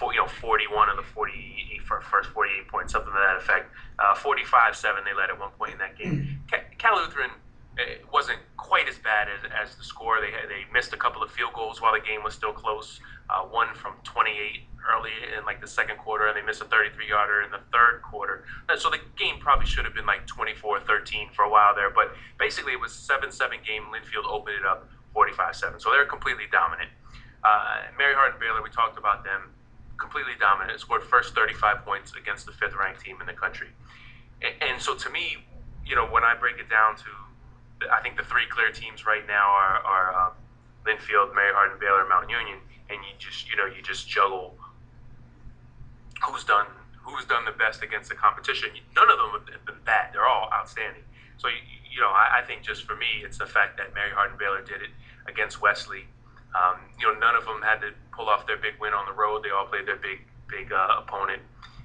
[0.00, 3.70] you know, 41 of the 48 first 48 points, something to that effect.
[3.98, 6.40] Uh, 45-7, they led at one point in that game.
[6.78, 7.30] Cal Lutheran
[7.78, 10.20] it wasn't quite as bad as, as the score.
[10.20, 13.00] They they missed a couple of field goals while the game was still close.
[13.30, 17.08] Uh, one from 28 early in like the second quarter, and they missed a 33
[17.08, 18.44] yarder in the third quarter.
[18.68, 21.90] And so the game probably should have been like 24-13 for a while there.
[21.90, 23.84] But basically, it was 7-7 game.
[23.88, 25.80] Linfield opened it up 45-7.
[25.80, 26.90] So they're completely dominant.
[27.44, 29.50] Uh, Mary Hardin Baylor, we talked about them,
[29.98, 30.78] completely dominant.
[30.80, 33.68] Scored first 35 points against the fifth ranked team in the country.
[34.42, 35.46] And, and so to me,
[35.86, 37.10] you know, when I break it down to
[37.90, 40.30] I think the three clear teams right now are, are uh,
[40.86, 42.58] Linfield, Mary Hardin, Baylor, Mount Union,
[42.90, 44.54] and you just you know you just juggle
[46.24, 46.66] who's done
[47.02, 48.70] who's done the best against the competition.
[48.94, 51.02] None of them have been bad; they're all outstanding.
[51.38, 54.10] So you, you know I, I think just for me, it's the fact that Mary
[54.12, 54.90] Hardin Baylor did it
[55.26, 56.04] against Wesley.
[56.54, 59.12] Um, you know, none of them had to pull off their big win on the
[59.12, 59.42] road.
[59.42, 61.42] They all played their big big uh, opponent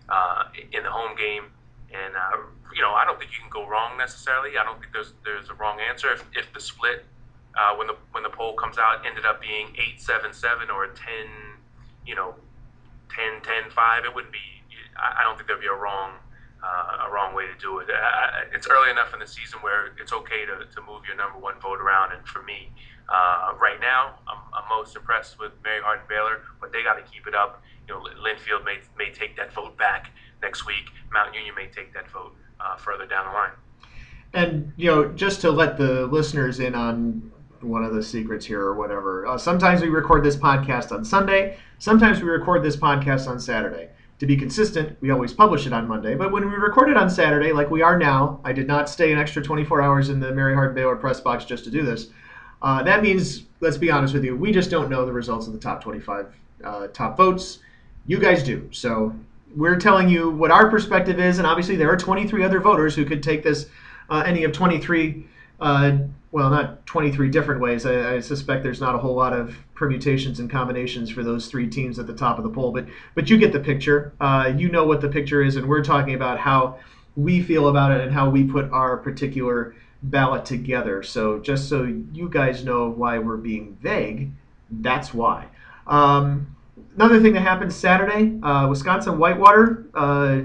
[0.10, 1.46] uh, in the home game,
[1.94, 2.38] and uh,
[2.76, 4.58] you know, I don't think you can go wrong necessarily.
[4.58, 6.12] I don't think there's there's a wrong answer.
[6.12, 7.06] If, if the split
[7.58, 10.88] uh, when the when the poll comes out ended up being eight seven seven or
[10.88, 11.28] ten,
[12.06, 12.36] you know,
[13.10, 14.40] 10, 10, 5, it wouldn't be.
[14.98, 16.14] I don't think there'd be a wrong
[16.64, 17.88] uh, a wrong way to do it.
[17.90, 21.38] Uh, it's early enough in the season where it's okay to, to move your number
[21.38, 22.14] one vote around.
[22.14, 22.72] And for me,
[23.10, 27.04] uh, right now, I'm, I'm, most impressed with Mary Hardin Baylor, but they got to
[27.04, 27.62] keep it up.
[27.88, 30.90] You know, Linfield may may take that vote back next week.
[31.14, 33.52] Mount Union may take that vote uh, further down the line.
[34.34, 38.62] And you know, just to let the listeners in on one of the secrets here
[38.62, 39.26] or whatever.
[39.26, 41.58] Uh, sometimes we record this podcast on Sunday.
[41.80, 43.90] Sometimes we record this podcast on Saturday.
[44.20, 46.16] To be consistent, we always publish it on Monday.
[46.16, 49.12] But when we record it on Saturday, like we are now, I did not stay
[49.12, 52.08] an extra 24 hours in the Mary Hardin Baylor press box just to do this.
[52.62, 55.54] Uh, that means, let's be honest with you, we just don't know the results of
[55.54, 57.60] the top 25 uh, top votes.
[58.08, 58.68] You guys do.
[58.72, 59.14] So
[59.58, 63.04] we're telling you what our perspective is, and obviously there are 23 other voters who
[63.04, 63.68] could take this
[64.10, 65.26] uh, any of 23,
[65.60, 65.98] uh,
[66.32, 67.86] well, not 23 different ways.
[67.86, 71.68] I, I, suspect there's not a whole lot of permutations and combinations for those three
[71.68, 74.14] teams at the top of the poll, but but you get the picture.
[74.22, 76.78] Uh, you know what the picture is, and we're talking about how
[77.16, 81.02] we feel about it and how we put our particular ballot together.
[81.02, 84.32] So just so you guys know why we're being vague,
[84.70, 85.48] that's why.
[85.88, 86.56] Um,
[86.98, 90.42] another thing that happened Saturday, uh, Wisconsin Whitewater uh,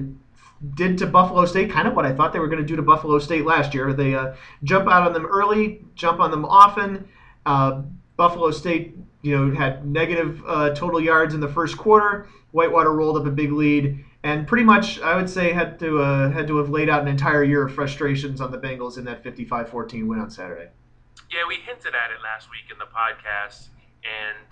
[0.75, 2.83] did to Buffalo State kind of what I thought they were going to do to
[2.83, 3.93] Buffalo State last year.
[3.93, 7.09] They uh, jump out on them early, jump on them often.
[7.45, 7.83] Uh,
[8.17, 12.29] Buffalo State, you know, had negative uh, total yards in the first quarter.
[12.53, 16.31] Whitewater rolled up a big lead, and pretty much, I would say, had to uh,
[16.31, 19.25] had to have laid out an entire year of frustrations on the Bengals in that
[19.25, 20.69] 55-14 win on Saturday.
[21.31, 23.69] Yeah, we hinted at it last week in the podcast,
[24.05, 24.47] and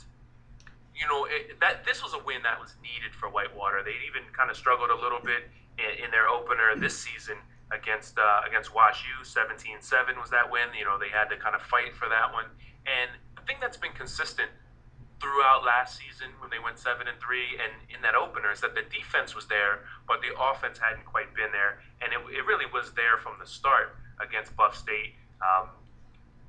[1.01, 3.81] you know it, that this was a win that was needed for Whitewater.
[3.83, 5.49] They even kind of struggled a little bit
[5.81, 7.41] in, in their opener this season
[7.73, 9.25] against uh, against Wash U.
[9.25, 9.81] 17-7
[10.21, 10.69] was that win.
[10.77, 12.47] You know they had to kind of fight for that one,
[12.85, 13.09] and
[13.39, 14.53] I think that's been consistent
[15.21, 18.75] throughout last season when they went seven and three, and in that opener is that
[18.75, 22.65] the defense was there, but the offense hadn't quite been there, and it, it really
[22.73, 25.13] was there from the start against Buff State.
[25.45, 25.69] Um,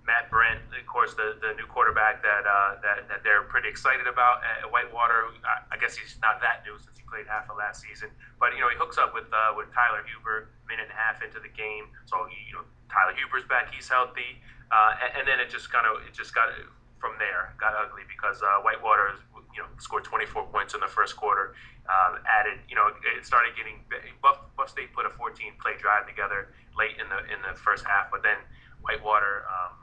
[0.06, 4.10] Matt Behrendt, of course, the, the new quarterback that, uh, that that they're pretty excited
[4.10, 5.30] about at Whitewater.
[5.46, 8.10] I, guess he's not that new since he played half of last season,
[8.42, 11.22] but you know he hooks up with uh, with Tyler Huber minute and a half
[11.22, 11.94] into the game.
[12.10, 14.42] So he, you know Tyler Huber's back, he's healthy,
[14.74, 16.50] uh, and, and, then it just kind of it just got
[16.98, 19.22] from there got ugly because uh, Whitewater
[19.54, 21.54] you know scored 24 points in the first quarter.
[21.86, 22.88] Uh, added, you know,
[23.18, 23.82] it started getting
[24.22, 27.86] Buff, Buff State put a 14 play drive together late in the in the first
[27.86, 28.42] half, but then
[28.82, 29.46] Whitewater.
[29.46, 29.81] Um,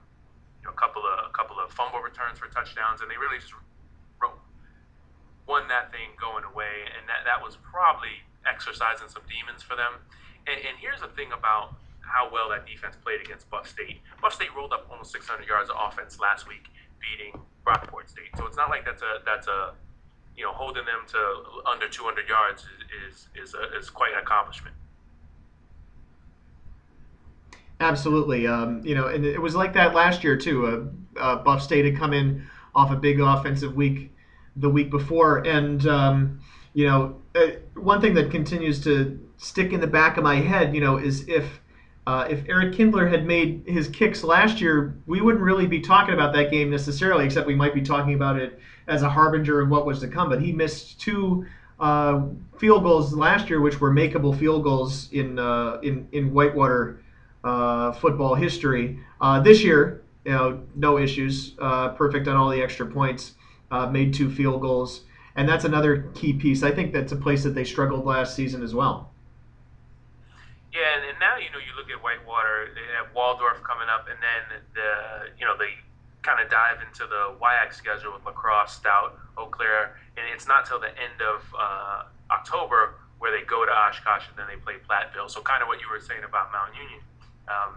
[0.65, 3.55] know, a couple of a couple of fumble returns for touchdowns, and they really just
[5.47, 6.85] won that thing going away.
[6.93, 10.01] And that that was probably exercising some demons for them.
[10.47, 14.01] And, and here's the thing about how well that defense played against Buff State.
[14.21, 16.69] Buff State rolled up almost 600 yards of offense last week,
[17.01, 18.33] beating Brockport State.
[18.37, 19.73] So it's not like that's a that's a
[20.39, 21.19] you know, holding them to
[21.67, 24.75] under 200 yards is is, is, a, is quite an accomplishment.
[27.81, 28.47] Absolutely.
[28.47, 30.67] Um, you know, and it was like that last year too.
[31.17, 34.15] Uh, uh, Buff State had come in off a big offensive week
[34.57, 36.41] the week before, and um,
[36.75, 40.75] you know, uh, one thing that continues to stick in the back of my head,
[40.75, 41.61] you know, is if
[42.07, 46.15] uh, if Eric Kindler had made his kicks last year, we wouldn't really be talking
[46.15, 49.69] about that game necessarily, except we might be talking about it as a harbinger of
[49.69, 50.29] what was to come.
[50.29, 51.47] But he missed two
[51.79, 52.23] uh,
[52.57, 57.03] field goals last year, which were makeable field goals in uh, in in Whitewater
[57.45, 58.99] uh, football history.
[59.21, 63.35] Uh, this year, you know, no issues, uh, perfect on all the extra points,
[63.91, 65.03] made two field goals,
[65.37, 66.63] and that's another key piece.
[66.63, 69.11] I think that's a place that they struggled last season as well.
[70.73, 74.07] Yeah, and, and now you know you look at Whitewater, they have Waldorf coming up,
[74.09, 75.73] and then the you know they
[76.23, 80.47] kind of dive into the WIAC schedule with La Crosse, Stout, Eau Claire, and it's
[80.47, 84.57] not till the end of uh, October where they go to Oshkosh and then they
[84.57, 85.31] play Platteville.
[85.31, 87.01] So kind of what you were saying about Mount Union.
[87.49, 87.77] Um,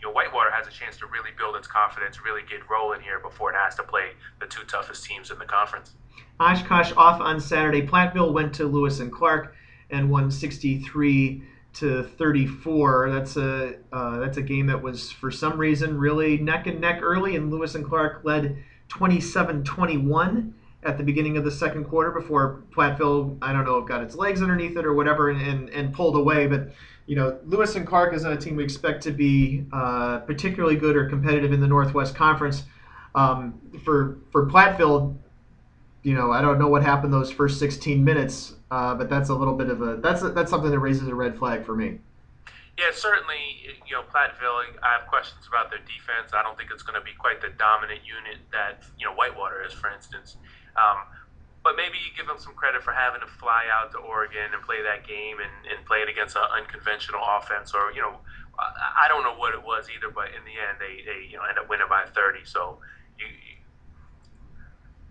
[0.00, 3.18] you know, Whitewater has a chance to really build its confidence, really get rolling here
[3.18, 5.94] before it has to play the two toughest teams in the conference.
[6.38, 7.82] Oshkosh off on Saturday.
[7.82, 9.54] Platteville went to Lewis and Clark
[9.90, 11.42] and won 63
[11.74, 13.10] to 34.
[13.10, 17.00] That's a uh, that's a game that was for some reason really neck and neck
[17.02, 18.56] early, and Lewis and Clark led
[18.88, 20.52] 27-21
[20.84, 24.42] at the beginning of the second quarter before Platteville, I don't know, got its legs
[24.42, 26.46] underneath it or whatever, and, and, and pulled away.
[26.46, 26.70] But
[27.08, 30.76] you know, Lewis and Clark is not a team we expect to be uh, particularly
[30.76, 32.64] good or competitive in the Northwest Conference.
[33.14, 35.16] Um, for for Platteville,
[36.02, 39.34] you know, I don't know what happened those first 16 minutes, uh, but that's a
[39.34, 41.98] little bit of a that's a, that's something that raises a red flag for me.
[42.76, 43.56] Yeah, certainly.
[43.86, 44.68] You know, Platteville.
[44.82, 46.34] I have questions about their defense.
[46.34, 49.64] I don't think it's going to be quite the dominant unit that you know Whitewater
[49.64, 50.36] is, for instance.
[50.76, 50.98] Um,
[51.68, 54.64] but maybe you give them some credit for having to fly out to Oregon and
[54.64, 58.24] play that game and, and play it against an unconventional offense, or you know,
[58.56, 60.08] I don't know what it was either.
[60.08, 62.48] But in the end, they, they you know end up winning by 30.
[62.48, 62.80] So
[63.20, 63.28] you,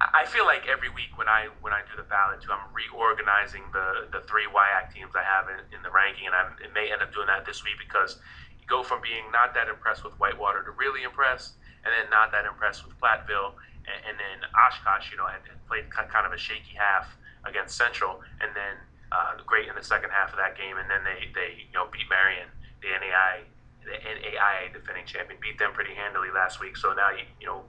[0.02, 3.62] I feel like every week when I when I do the ballot too, I'm reorganizing
[3.70, 7.06] the the three WIAC teams I have in, in the ranking, and I may end
[7.06, 8.18] up doing that this week because
[8.58, 11.54] you go from being not that impressed with Whitewater to really impressed,
[11.86, 13.54] and then not that impressed with Platteville,
[13.88, 17.08] and, and then Oshkosh, you know, had played kind of a shaky half
[17.48, 18.76] against Central, and then
[19.12, 21.88] uh, great in the second half of that game, and then they they you know
[21.92, 22.52] beat Marian,
[22.84, 23.48] the NAI
[23.88, 26.76] the NAIA defending champion, beat them pretty handily last week.
[26.76, 27.64] So now you you know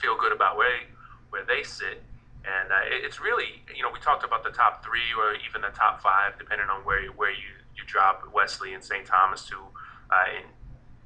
[0.00, 0.82] feel good about where
[1.30, 2.02] where they sit.
[2.42, 5.70] And uh, it's really, you know, we talked about the top three or even the
[5.70, 9.06] top five, depending on where where you, you drop Wesley and St.
[9.06, 9.56] Thomas to.
[10.10, 10.46] Uh, and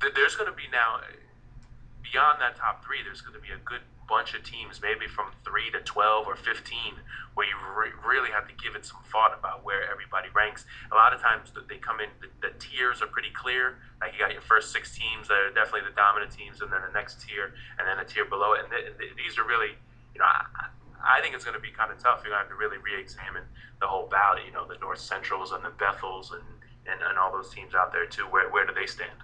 [0.00, 1.00] th- there's going to be now,
[2.12, 5.34] beyond that top three, there's going to be a good bunch of teams, maybe from
[5.44, 6.94] three to 12 or 15,
[7.34, 10.64] where you re- really have to give it some thought about where everybody ranks.
[10.92, 13.82] A lot of times they come in, the, the, tiers are pretty clear.
[14.00, 16.80] Like you got your first six teams that are definitely the dominant teams, and then
[16.86, 18.62] the next tier, and then a tier below it.
[18.62, 19.74] And th- th- these are really
[20.16, 20.72] you know, I,
[21.04, 22.24] I think it's going to be kind of tough.
[22.24, 23.44] You're going to have to really re-examine
[23.80, 24.48] the whole valley.
[24.48, 26.42] You know, the North Centrals and the Bethels and,
[26.88, 28.24] and, and all those teams out there too.
[28.24, 29.20] Where where do they stand?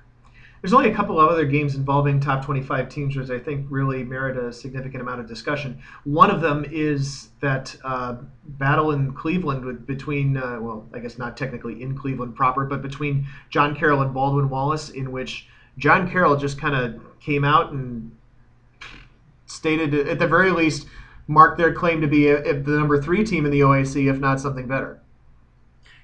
[0.62, 4.05] There's only a couple of other games involving top 25 teams, which I think really
[4.05, 5.83] merit a significant amount of discussion.
[6.05, 11.18] One of them is that uh, battle in Cleveland with, between, uh, well, I guess
[11.18, 15.48] not technically in Cleveland proper, but between John Carroll and Baldwin Wallace, in which
[15.79, 18.16] John Carroll just kind of came out and
[19.46, 20.87] stated at the very least
[21.27, 24.20] marked their claim to be a, a, the number three team in the OAC, if
[24.20, 25.01] not something better.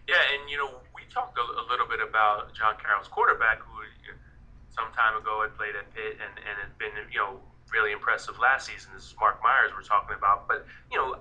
[0.09, 3.78] Yeah, and you know we talked a, a little bit about John Carroll's quarterback, who
[4.99, 7.39] time ago had played at Pitt and and had been you know
[7.71, 8.91] really impressive last season.
[8.99, 11.15] Is Mark Myers we're talking about, but you know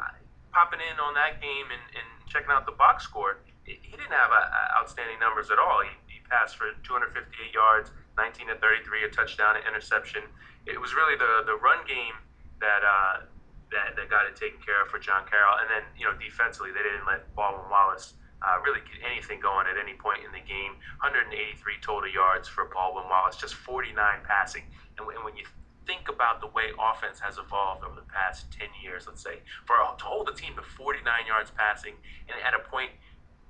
[0.50, 4.34] popping in on that game and, and checking out the box score, he didn't have
[4.34, 5.86] a, a outstanding numbers at all.
[5.86, 10.26] He, he passed for 258 yards, 19 to 33, a touchdown, an interception
[10.68, 12.20] it was really the the run game
[12.60, 13.24] that uh,
[13.72, 16.76] that that got it taken care of for John Carroll, and then you know defensively
[16.76, 20.44] they didn't let Baldwin Wallace uh, really get anything going at any point in the
[20.44, 20.78] game.
[21.02, 24.64] 183 total yards for Baldwin Wallace, just 49 passing,
[24.98, 25.46] and, and when you
[25.88, 29.80] think about the way offense has evolved over the past 10 years, let's say, for
[29.80, 31.96] to hold the team to 49 yards passing,
[32.28, 32.92] and at a point,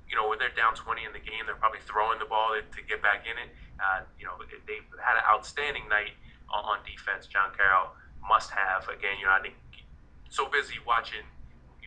[0.08, 2.82] you know, when they're down 20 in the game, they're probably throwing the ball to
[2.88, 3.52] get back in it.
[3.76, 6.15] Uh, you know, they've had an outstanding night
[6.47, 7.28] on defense.
[7.28, 7.91] John Carroll
[8.23, 8.88] must have.
[8.88, 9.56] Again, you know, I think
[10.30, 11.28] so busy watching,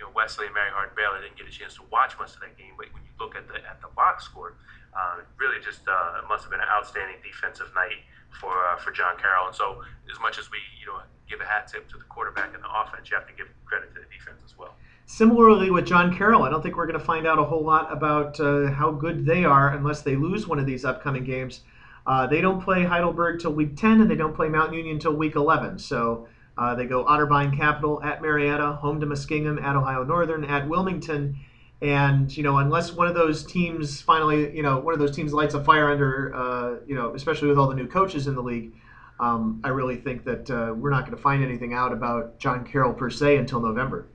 [0.00, 2.40] you know, Wesley and Mary Hardin Baylor didn't get a chance to watch much of
[2.40, 2.72] that game.
[2.80, 4.56] But when you look at the at the box score,
[4.96, 8.00] uh, really just uh, must have been an outstanding defensive night
[8.40, 9.52] for uh, for John Carroll.
[9.52, 12.56] And so, as much as we you know give a hat tip to the quarterback
[12.56, 14.72] and the offense, you have to give credit to the defense as well.
[15.04, 17.92] Similarly with John Carroll, I don't think we're going to find out a whole lot
[17.92, 21.60] about uh, how good they are unless they lose one of these upcoming games.
[22.06, 25.12] Uh, they don't play Heidelberg till week 10, and they don't play Mount Union until
[25.12, 25.78] week 11.
[25.78, 26.28] So
[26.60, 31.38] uh, they go Otterbein Capital at Marietta, home to Muskingum, at Ohio Northern, at Wilmington.
[31.80, 35.32] And you know, unless one of those teams finally, you know, one of those teams
[35.32, 38.42] lights a fire under, uh, you know, especially with all the new coaches in the
[38.42, 38.74] league,
[39.18, 42.66] um, I really think that uh, we're not going to find anything out about John
[42.66, 44.06] Carroll per se until November.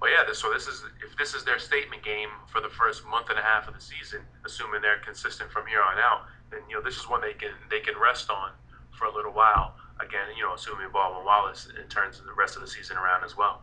[0.00, 0.24] Well, yeah.
[0.26, 3.38] This, so this is if this is their statement game for the first month and
[3.38, 6.82] a half of the season, assuming they're consistent from here on out, then you know
[6.82, 8.52] this is one they can they can rest on
[8.98, 9.74] for a little while.
[10.00, 13.62] Again, you know, assuming Baldwin Wallace turns the rest of the season around as well.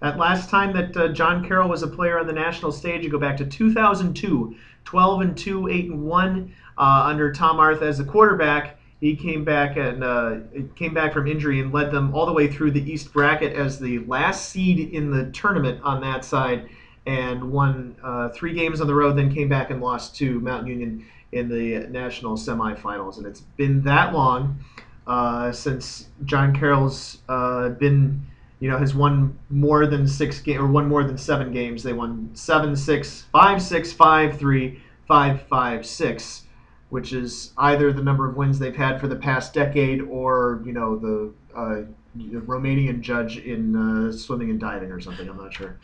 [0.00, 3.10] That last time that uh, John Carroll was a player on the national stage, you
[3.10, 8.00] go back to 2002, 12 and 2, 8 and 1 uh, under Tom Arth as
[8.00, 10.36] a quarterback he came back and uh,
[10.76, 13.78] came back from injury and led them all the way through the East bracket as
[13.78, 16.68] the last seed in the tournament on that side,
[17.06, 19.16] and won uh, three games on the road.
[19.16, 23.16] Then came back and lost to Mount Union in the national semifinals.
[23.16, 24.62] And it's been that long
[25.10, 28.24] uh, since John Carroll's uh, been,
[28.60, 31.82] you know, has won more than six games or won more than seven games.
[31.82, 36.44] They won seven, six, five, six, five, three, five, five, six
[36.90, 40.72] which is either the number of wins they've had for the past decade or you
[40.72, 41.82] know the, uh,
[42.18, 45.28] Romanian judge in uh, swimming and diving or something.
[45.28, 45.78] I'm not sure.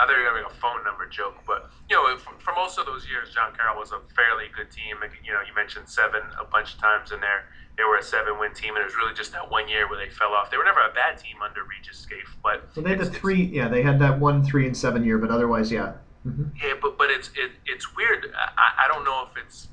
[0.00, 2.78] I thought you were having a phone number joke, but you know, for, for, most
[2.78, 4.96] of those years, John Carroll was a fairly good team.
[5.22, 7.44] You know, you mentioned seven a bunch of times in there.
[7.76, 10.10] They were a seven-win team, and it was really just that one year where they
[10.10, 10.50] fell off.
[10.50, 13.44] They were never a bad team under Regis Scafe, but so they had the three.
[13.44, 15.92] Yeah, they had that one three and seven year, but otherwise, yeah.
[16.26, 16.44] Mm-hmm.
[16.56, 18.32] Yeah, but but it's it, it's weird.
[18.34, 19.68] I, I don't know if it's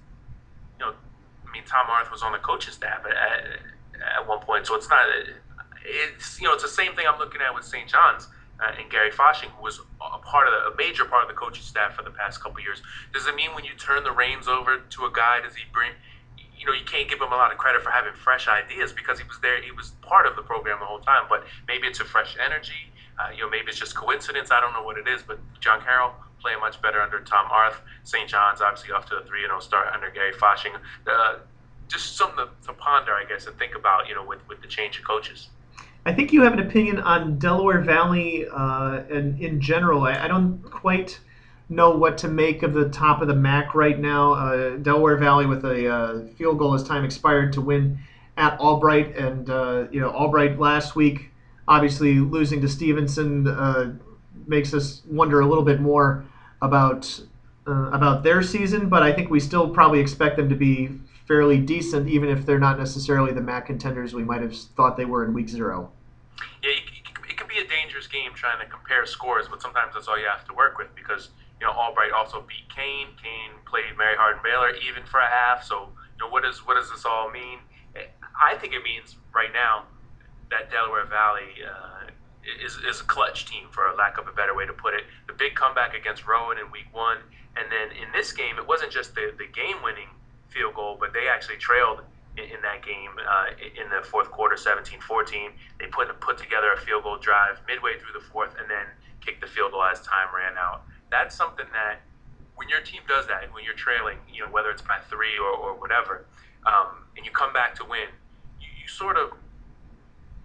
[0.79, 0.91] you know,
[1.47, 4.89] I mean, Tom Arth was on the coaching staff at, at one point, so it's
[4.89, 5.07] not.
[5.85, 7.87] It's you know, it's the same thing I'm looking at with St.
[7.87, 8.27] John's.
[8.59, 11.35] Uh, and Gary Fasching, who was a part of the, a major part of the
[11.35, 12.81] coaching staff for the past couple years.
[13.13, 15.91] Does it mean when you turn the reins over to a guy, does he bring,
[16.57, 19.19] you know, you can't give him a lot of credit for having fresh ideas because
[19.19, 21.25] he was there, he was part of the program the whole time.
[21.29, 22.89] But maybe it's a fresh energy,
[23.19, 24.51] uh, you know, maybe it's just coincidence.
[24.51, 25.21] I don't know what it is.
[25.21, 27.81] But John Carroll, playing much better under Tom Arth.
[28.03, 28.29] St.
[28.29, 30.75] John's obviously off to a 3 and zero start under Gary Fasching.
[31.05, 31.39] Uh,
[31.87, 34.67] just something to, to, ponder, I guess, and think about, you know, with, with the
[34.67, 35.49] change of coaches.
[36.07, 40.03] I think you have an opinion on Delaware Valley uh, and in general.
[40.03, 41.19] I, I, don't quite
[41.67, 44.31] know what to make of the top of the MAC right now.
[44.31, 47.99] Uh, Delaware Valley with a uh, field goal as time expired to win
[48.37, 51.29] at Albright, and uh, you know Albright last week,
[51.67, 53.93] obviously losing to Stevenson uh,
[54.47, 56.23] makes us wonder a little bit more
[56.61, 57.19] about
[57.67, 60.89] uh, about their season, but I think we still probably expect them to be
[61.27, 65.03] fairly decent, even if they're not necessarily the MAC contenders we might have thought they
[65.03, 65.91] were in week zero.
[66.63, 66.71] Yeah,
[67.29, 70.27] it can be a dangerous game trying to compare scores, but sometimes that's all you
[70.27, 73.07] have to work with because you know Albright also beat Kean.
[73.21, 75.63] Kean played Mary Hardin Baylor even for a half.
[75.63, 77.59] So you know what does what does this all mean?
[78.39, 79.85] I think it means right now
[80.49, 81.63] that Delaware Valley.
[81.65, 81.97] Uh,
[82.63, 85.03] is, is a clutch team, for a lack of a better way to put it.
[85.27, 87.17] The big comeback against Rowan in week one.
[87.57, 90.09] And then in this game, it wasn't just the, the game winning
[90.49, 92.01] field goal, but they actually trailed
[92.37, 95.51] in, that game uh, in the fourth quarter, 17 14.
[95.79, 98.85] They put, put together a field goal drive midway through the fourth and then
[99.21, 100.83] kicked the field goal as time ran out.
[101.09, 102.01] That's something that
[102.55, 105.37] when your team does that, and when you're trailing, you know, whether it's by three
[105.37, 106.25] or, or whatever,
[106.65, 108.09] um, and you come back to win,
[108.59, 109.29] you, you sort of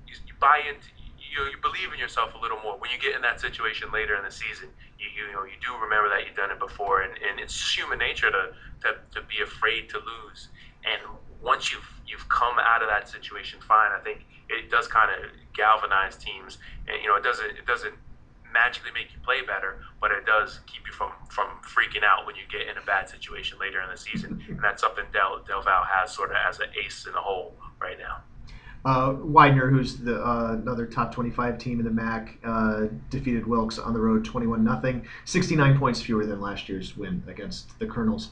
[0.06, 0.88] you, you buy into
[1.32, 4.14] you you believe in yourself a little more when you get in that situation later
[4.16, 4.68] in the season.
[4.98, 7.56] You you, you know you do remember that you've done it before, and, and it's
[7.74, 8.52] human nature to,
[8.84, 10.48] to to be afraid to lose.
[10.84, 11.00] And
[11.42, 15.30] once you've you've come out of that situation fine, I think it does kind of
[15.54, 16.58] galvanize teams.
[16.88, 17.94] And you know it doesn't it doesn't
[18.52, 22.36] magically make you play better, but it does keep you from from freaking out when
[22.36, 24.42] you get in a bad situation later in the season.
[24.48, 27.56] And that's something Del Del Val has sort of as an ace in the hole
[27.80, 28.22] right now.
[28.84, 33.78] Uh, Widener, who's the uh, another top 25 team in the MAC, uh, defeated Wilkes
[33.78, 38.30] on the road 21 0 69 points fewer than last year's win against the Colonels.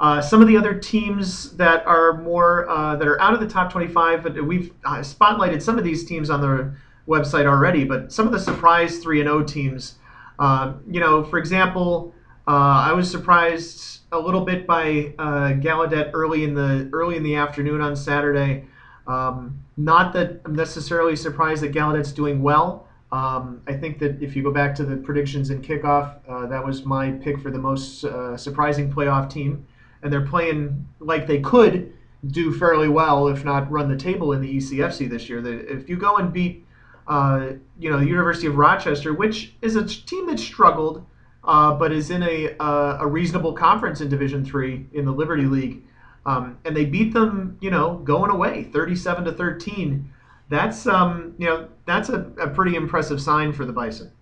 [0.00, 3.46] Uh, some of the other teams that are more uh, that are out of the
[3.46, 6.74] top 25, but we've uh, spotlighted some of these teams on the
[7.06, 7.84] website already.
[7.84, 9.96] But some of the surprise three and O teams,
[10.38, 12.14] um, you know, for example,
[12.46, 17.80] I was surprised a little bit by Gallaudet early in the early in the afternoon
[17.80, 18.64] on Saturday.
[19.06, 22.86] Um, not that I'm necessarily surprised that Gallaudet's doing well.
[23.12, 26.64] Um, I think that if you go back to the predictions in kickoff, uh, that
[26.64, 29.66] was my pick for the most uh, surprising playoff team.
[30.02, 31.92] And they're playing like they could
[32.26, 35.40] do fairly well, if not run the table in the ECFC this year.
[35.40, 36.64] The, if you go and beat
[37.10, 41.04] uh, you know, the University of Rochester, which is a team that struggled,
[41.42, 45.44] uh, but is in a, uh, a reasonable conference in Division Three in the Liberty
[45.44, 45.82] League,
[46.24, 50.12] um, and they beat them, you know, going away, thirty-seven to thirteen.
[50.50, 54.12] That's um, you know, that's a, a pretty impressive sign for the Bison.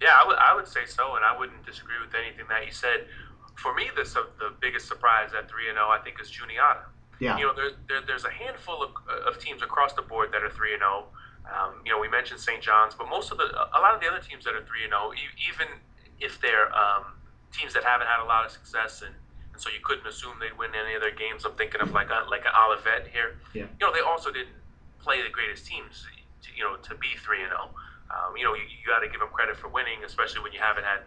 [0.00, 2.72] Yeah, I would, I would say so, and I wouldn't disagree with anything that you
[2.72, 3.06] said.
[3.56, 4.04] For me, the,
[4.38, 6.86] the biggest surprise at 3 0, I think, is Juniata.
[7.20, 7.38] Yeah.
[7.38, 8.90] You know, there, there, there's a handful of,
[9.26, 11.06] of teams across the board that are 3 0.
[11.46, 12.62] Um, you know, we mentioned St.
[12.62, 15.12] John's, but most of the, a lot of the other teams that are 3 0,
[15.50, 15.68] even
[16.18, 17.14] if they're um,
[17.52, 19.14] teams that haven't had a lot of success and,
[19.52, 21.44] and so you couldn't assume they'd win any of their games.
[21.44, 23.36] I'm thinking of like a, like an Olivet here.
[23.54, 23.68] Yeah.
[23.78, 24.56] You know, they also didn't
[24.98, 26.06] play the greatest teams,
[26.42, 27.70] to, you know, to be 3 0.
[28.10, 30.60] Um, you know, you, you got to give them credit for winning, especially when you
[30.60, 31.06] haven't had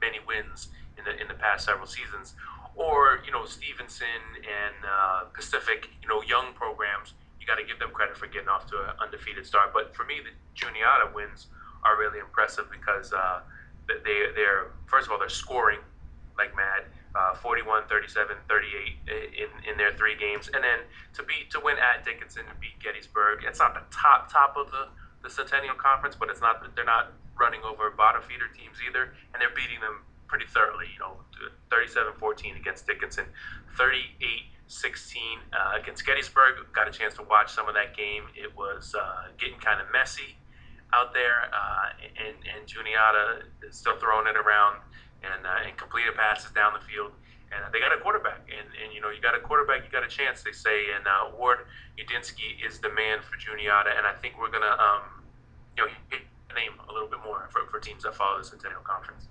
[0.00, 0.68] many wins
[0.98, 2.34] in the in the past several seasons.
[2.74, 7.78] Or you know, Stevenson and uh, Pacific, you know, young programs, you got to give
[7.78, 9.72] them credit for getting off to an undefeated start.
[9.74, 11.48] But for me, the Juniata wins
[11.84, 13.40] are really impressive because uh,
[13.88, 15.80] they they're first of all they're scoring
[16.38, 16.88] like mad.
[17.12, 18.72] Uh, 41, 37, 38
[19.36, 20.80] in, in their three games, and then
[21.12, 23.44] to beat to win at Dickinson and beat Gettysburg.
[23.44, 24.88] It's not the top top of the
[25.22, 29.40] the Centennial Conference, but it's not they're not running over bottom feeder teams either, and
[29.40, 30.00] they're beating them
[30.32, 30.88] pretty thoroughly.
[30.88, 31.20] You know,
[31.68, 33.26] 37-14 against Dickinson,
[33.76, 34.00] 38-16
[35.52, 36.72] uh, against Gettysburg.
[36.72, 38.24] Got a chance to watch some of that game.
[38.34, 40.40] It was uh, getting kind of messy
[40.94, 44.80] out there, uh, and and Juniata still throwing it around
[45.20, 47.12] and uh, and completed passes down the field
[47.52, 48.48] and they got a quarterback.
[48.48, 50.88] And, and you know, you got a quarterback, you got a chance, they say.
[50.96, 51.68] And uh, Ward
[52.00, 55.20] Udinsky is the man for Juniata, and I think we're gonna, um,
[55.76, 55.92] you know,
[56.56, 59.28] name a little bit more for, for teams that follow the Centennial Conference.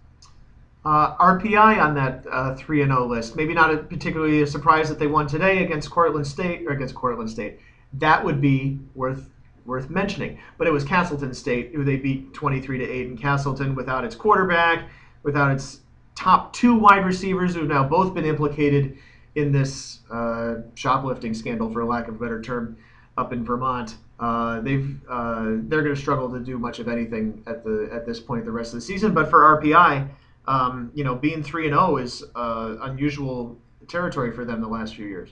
[0.84, 3.36] Uh, RPI on that uh, three and zero list.
[3.36, 6.95] Maybe not a particularly a surprise that they won today against Cortland State or against
[6.95, 7.59] Cortland State.
[7.93, 9.29] That would be worth
[9.65, 10.39] worth mentioning.
[10.57, 14.03] But it was Castleton State who they beat twenty three to eight in Castleton without
[14.03, 14.89] its quarterback,
[15.21, 15.82] without its
[16.15, 18.97] top two wide receivers who've now both been implicated
[19.36, 22.75] in this uh, shoplifting scandal, for lack of a better term,
[23.17, 23.97] up in Vermont.
[24.19, 28.05] Uh, they've uh, they're going to struggle to do much of anything at the at
[28.05, 29.13] this point the rest of the season.
[29.13, 30.09] But for RPI,
[30.47, 34.95] um, you know, being three and zero is uh, unusual territory for them the last
[34.95, 35.29] few years.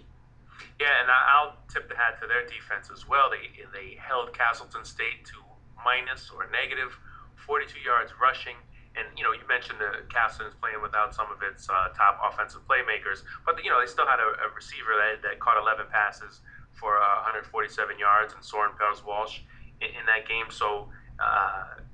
[0.80, 3.30] Yeah, and I'll tip the hat to their defense as well.
[3.30, 5.36] They they held Castleton State to
[5.84, 6.98] minus or negative
[7.46, 8.56] 42 yards rushing
[9.00, 12.20] and you know, you mentioned the Castleton is playing without some of its uh, top
[12.20, 15.88] offensive playmakers, but you know they still had a, a receiver that, that caught 11
[15.92, 16.42] passes
[16.74, 19.42] for uh, 147 yards, and Soren Pels Walsh
[19.82, 20.50] in, in, that game.
[20.50, 20.90] So
[21.20, 21.86] uh,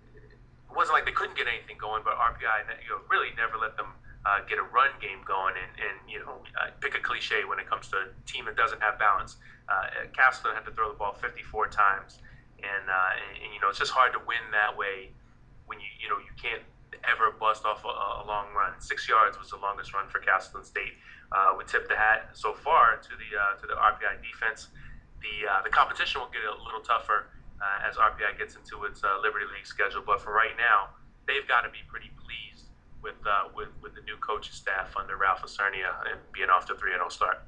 [0.75, 3.79] it wasn't like they couldn't get anything going, but RPI you know really never let
[3.79, 3.95] them
[4.27, 5.55] uh, get a run game going.
[5.55, 8.59] And, and you know, uh, pick a cliche when it comes to a team that
[8.59, 9.39] doesn't have balance.
[9.71, 12.19] Uh, Castleton had to throw the ball 54 times,
[12.59, 15.15] and, and, and you know it's just hard to win that way
[15.65, 16.61] when you you know you can't
[17.07, 18.75] ever bust off a, a, long run.
[18.79, 20.99] Six yards was the longest run for Castleton State.
[21.31, 24.67] Uh, we tip the hat so far to the uh, to the RPI defense.
[25.23, 27.31] The uh, the competition will get a little tougher
[27.61, 30.89] uh, as RPI gets into its uh, Liberty League schedule, but for right now,
[31.27, 32.69] they've got to be pretty pleased
[33.01, 36.75] with uh, with with the new coaching staff under Ralph Isernia and being off to
[36.75, 37.43] three and zero oh start.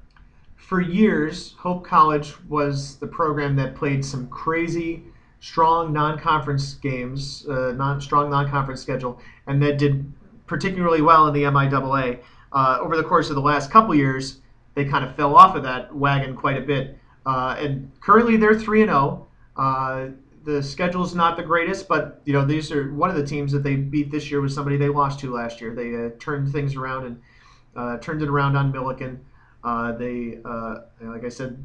[0.56, 5.04] For years, Hope College was the program that played some crazy
[5.40, 10.12] strong non-conference games, uh, non strong non-conference schedule, and that did
[10.46, 12.18] particularly well in the MIAA.
[12.52, 14.40] Uh, over the course of the last couple years,
[14.74, 16.98] they kind of fell off of that wagon quite a bit.
[17.24, 19.27] Uh, and currently, they're three and zero.
[19.58, 19.62] Oh.
[19.62, 20.10] Uh,
[20.44, 23.52] the schedule is not the greatest, but you know these are one of the teams
[23.52, 25.74] that they beat this year was somebody they lost to last year.
[25.74, 27.20] They uh, turned things around and
[27.76, 29.18] uh, turned it around on Millikin.
[29.98, 30.38] they,
[31.06, 31.62] like I said,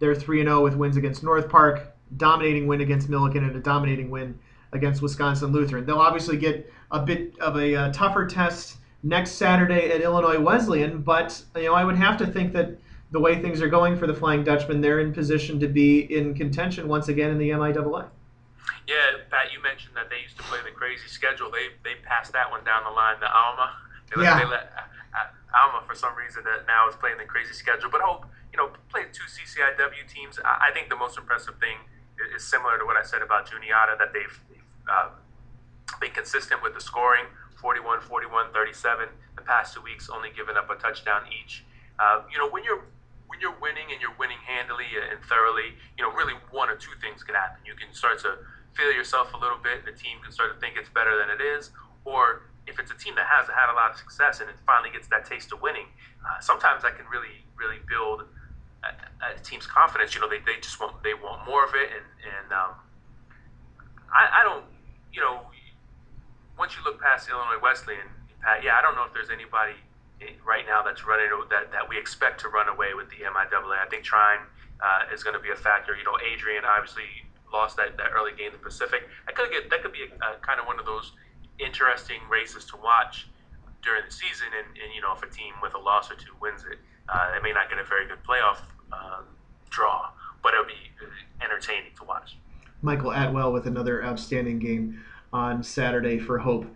[0.00, 3.56] they're three and zero oh with wins against North Park, dominating win against Millikin and
[3.56, 4.38] a dominating win
[4.72, 5.86] against Wisconsin Lutheran.
[5.86, 11.02] They'll obviously get a bit of a uh, tougher test next Saturday at Illinois Wesleyan,
[11.02, 12.78] but you know I would have to think that
[13.10, 16.34] the way things are going for the Flying Dutchman, they're in position to be in
[16.34, 18.08] contention once again in the MIAA.
[18.86, 21.50] Yeah, Pat, you mentioned that they used to play the crazy schedule.
[21.50, 23.74] They they passed that one down the line to Alma.
[24.10, 24.38] They let, yeah.
[24.38, 24.72] They let
[25.14, 28.58] uh, Alma for some reason that now is playing the crazy schedule, but Hope you
[28.58, 30.38] know played two CCIW teams.
[30.44, 31.78] I, I think the most impressive thing
[32.34, 35.08] is similar to what I said about Juniata that they've, they've uh,
[36.00, 37.26] been consistent with the scoring
[37.56, 39.08] 41, 41, 37.
[39.36, 41.64] The past two weeks, only giving up a touchdown each.
[41.98, 42.84] Uh, you know, when you're
[43.28, 46.94] when you're winning and you're winning handily and thoroughly, you know, really one or two
[47.00, 47.58] things can happen.
[47.66, 48.38] You can start to
[48.74, 51.30] feel yourself a little bit, and the team can start to think it's better than
[51.30, 51.70] it is.
[52.04, 54.90] Or if it's a team that has had a lot of success and it finally
[54.90, 55.86] gets that taste of winning,
[56.22, 58.26] uh, sometimes that can really, really build
[58.84, 58.90] a,
[59.34, 60.14] a, team's confidence.
[60.14, 62.74] You know, they, they just want they want more of it, and and um,
[64.12, 64.64] I, I don't,
[65.12, 65.46] you know,
[66.58, 68.06] once you look past Illinois Wesleyan,
[68.42, 69.74] Pat, yeah, I don't know if there's anybody
[70.44, 73.78] right now that's running that, that we expect to run away with the MIAA.
[73.78, 74.40] I think Trine
[74.80, 75.96] uh, is going to be a factor.
[75.96, 77.04] You know, Adrian obviously
[77.52, 79.08] lost that, that early game in the Pacific.
[79.26, 81.12] That could get that could be a, a, kind of one of those
[81.58, 83.28] interesting races to watch
[83.82, 84.48] during the season.
[84.56, 87.32] And, and you know, if a team with a loss or two wins it, uh,
[87.32, 88.58] they may not get a very good playoff
[88.92, 89.22] uh,
[89.70, 90.10] draw,
[90.42, 90.90] but it'll be
[91.42, 92.36] entertaining to watch.
[92.82, 95.02] Michael Atwell with another outstanding game
[95.32, 96.66] on Saturday for Hope.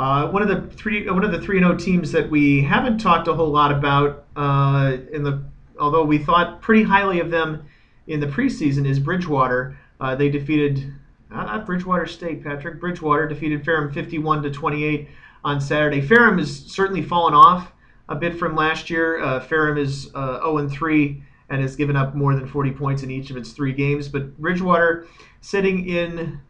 [0.00, 2.62] Uh, one of the three, one of the three and zero oh teams that we
[2.62, 5.44] haven't talked a whole lot about uh, in the,
[5.78, 7.62] although we thought pretty highly of them
[8.06, 9.76] in the preseason, is Bridgewater.
[10.00, 10.90] Uh, they defeated
[11.30, 12.80] not Bridgewater State, Patrick.
[12.80, 15.06] Bridgewater defeated Ferrum 51 to 28
[15.44, 16.00] on Saturday.
[16.00, 17.70] Ferrum has certainly fallen off
[18.08, 19.22] a bit from last year.
[19.22, 23.02] Uh, Ferrum is 0 uh, and 3 and has given up more than 40 points
[23.02, 24.08] in each of its three games.
[24.08, 25.06] But Bridgewater
[25.42, 26.40] sitting in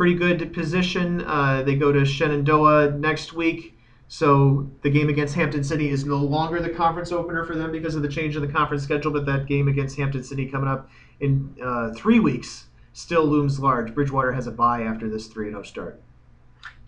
[0.00, 1.20] pretty good position.
[1.26, 3.78] Uh, they go to Shenandoah next week.
[4.08, 8.00] So the game against Hampden-Sydney is no longer the conference opener for them because of
[8.00, 9.12] the change in the conference schedule.
[9.12, 10.88] But that game against Hampden-Sydney coming up
[11.20, 13.94] in uh, three weeks still looms large.
[13.94, 16.00] Bridgewater has a bye after this 3 0 start.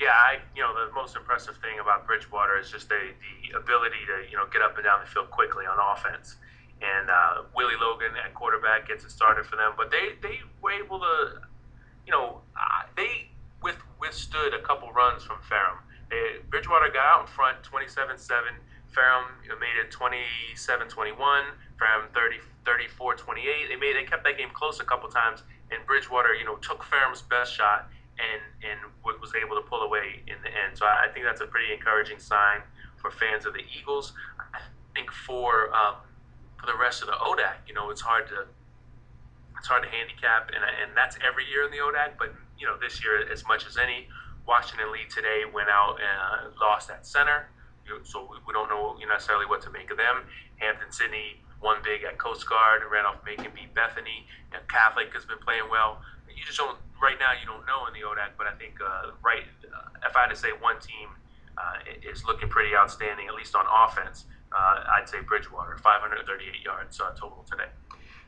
[0.01, 4.07] Yeah, I you know the most impressive thing about Bridgewater is just the, the ability
[4.07, 6.37] to you know get up and down the field quickly on offense
[6.83, 9.73] and uh, Willie Logan at quarterback gets it started for them.
[9.77, 11.41] But they, they were able to,
[12.07, 13.31] you know, uh, they
[13.63, 15.79] with, withstood a couple runs from Ferrum.
[16.11, 18.49] They, Bridgewater got out in front 27 7.
[18.93, 21.45] Ferrum you know, made it 27 21.
[21.79, 23.69] Ferrum 30, 34 28.
[23.69, 25.43] They, made, they kept that game close a couple times.
[25.71, 27.89] And Bridgewater, you know, took Ferrum's best shot
[28.19, 30.77] and, and was able to pull away in the end.
[30.77, 32.61] So I think that's a pretty encouraging sign
[32.97, 34.13] for fans of the Eagles.
[34.55, 34.61] I
[34.95, 35.75] think for.
[35.75, 35.97] Um,
[36.63, 37.67] for the rest of the ODAC.
[37.67, 38.47] You know, it's hard to
[39.63, 42.19] it's hard to handicap, and and that's every year in the ODAC.
[42.19, 44.11] But you know, this year as much as any,
[44.43, 47.47] Washington Lee today went out and lost at Centre,
[48.03, 50.27] so we, don't know necessarily what to make of them.
[50.59, 54.27] Hampden-Sydney won big at Coast Guard, Randolph Macon beat Bethany.
[54.51, 56.03] And Catholic has been playing well.
[56.27, 57.31] You just don't right now.
[57.39, 59.47] You don't know in the ODAC, but I think uh, right.
[59.63, 61.07] Uh, if I had to say one team
[61.55, 67.01] uh, is looking pretty outstanding, at least on offense, uh, I'd say Bridgewater, 538 yards
[67.01, 67.71] uh, total today.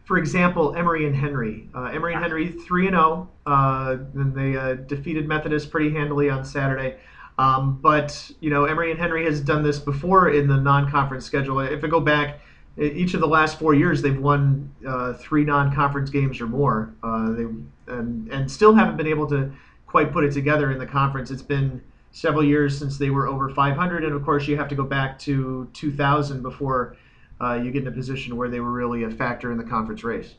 [0.04, 1.68] For example, Emory and Henry.
[1.74, 3.30] Uh, Emory and Henry, 3 and 0.
[3.46, 6.96] Uh, and they uh, defeated Methodist pretty handily on Saturday.
[7.38, 11.24] Um, but, you know, Emory and Henry has done this before in the non conference
[11.24, 11.60] schedule.
[11.60, 12.40] If I go back,
[12.76, 16.94] each of the last four years, they've won uh, three non conference games or more.
[17.02, 17.46] they
[17.86, 19.52] and, and still haven't been able to
[19.86, 21.30] quite put it together in the conference.
[21.30, 21.82] It's been
[22.12, 25.18] several years since they were over 500, and of course you have to go back
[25.20, 26.96] to 2000 before
[27.44, 30.02] uh, you get in a position where they were really a factor in the conference
[30.02, 30.34] race.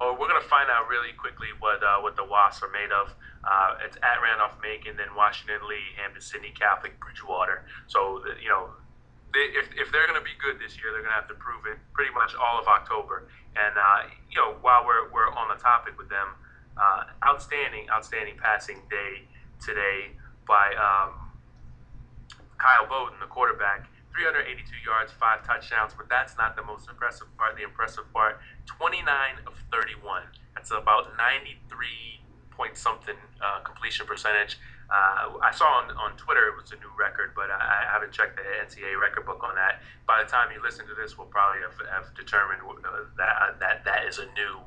[0.00, 2.92] Well, we're going to find out really quickly what uh, what the Wasps are made
[2.92, 3.14] of.
[3.42, 7.64] Uh, it's at Randolph Macon, then Washington Lee, Hampden-Sydney Catholic, Bridgewater.
[7.86, 8.68] So the, you know,
[9.32, 11.38] they, if, if they're going to be good this year, they're going to have to
[11.40, 13.28] prove it pretty much all of October.
[13.56, 16.28] And uh, you know, while we're we're on the topic with them,
[16.76, 19.24] uh, outstanding outstanding passing day
[19.64, 20.12] today
[20.44, 21.16] by um,
[22.58, 23.88] Kyle Bowden, the quarterback.
[24.16, 27.56] 382 yards, five touchdowns, but that's not the most impressive part.
[27.56, 29.04] The impressive part, 29
[29.46, 30.22] of 31.
[30.54, 32.16] That's about 93
[32.50, 34.56] point something uh, completion percentage.
[34.88, 38.12] Uh, I saw on, on Twitter it was a new record, but I, I, haven't
[38.12, 39.82] checked the NCAA record book on that.
[40.06, 43.52] By the time you listen to this, we'll probably have, have determined uh, that, uh,
[43.58, 44.62] that that is a new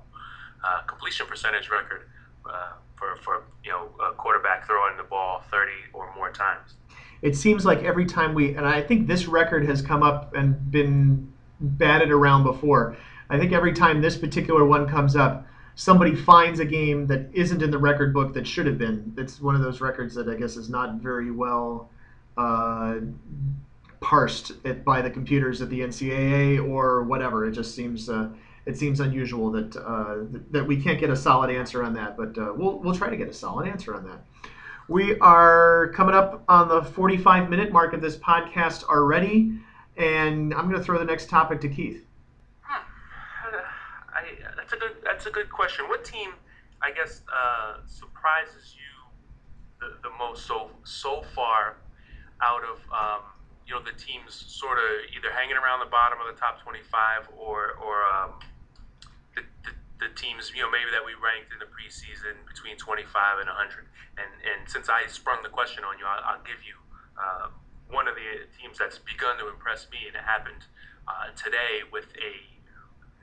[0.64, 2.10] uh, completion percentage record.
[2.46, 6.76] Uh, for, for you know a quarterback throwing the ball 30 or more times.
[7.22, 10.72] It seems like every time we, and I think this record has come up and
[10.72, 12.96] been batted around before.
[13.30, 15.46] I think every time this particular one comes up,
[15.76, 19.14] somebody finds a game that isn't in the record book that should have been.
[19.18, 21.90] It's one of those records that I guess is not very well
[22.38, 23.00] uh,
[24.00, 24.54] parsed
[24.86, 27.46] by the computers at the NCAA or whatever.
[27.46, 28.10] It just seems.
[28.10, 28.30] Uh,
[28.66, 30.18] it seems unusual that uh,
[30.52, 33.18] that we can't get a solid answer on that, but uh, we'll we'll try to
[33.18, 34.24] get a solid answer on that.
[34.90, 39.54] We are coming up on the 45 minute mark of this podcast already,
[39.96, 42.08] and I'm going to throw the next topic to Keith.
[42.62, 42.82] Hmm.
[44.16, 44.24] I,
[44.58, 45.88] that's a good that's a good question.
[45.90, 46.32] What team,
[46.82, 48.90] I guess, uh, surprises you
[49.80, 51.78] the, the most so so far
[52.42, 53.30] out of um,
[53.68, 54.86] you know the teams sort of
[55.16, 58.40] either hanging around the bottom of the top 25 or or um,
[59.36, 59.70] the, the,
[60.00, 63.86] the, teams, you know, maybe that we ranked in the preseason between 25 and 100.
[64.20, 66.76] And and since I sprung the question on you, I'll, I'll give you
[67.20, 67.52] uh,
[67.92, 70.64] one of the teams that's begun to impress me, and it happened
[71.08, 72.34] uh, today with a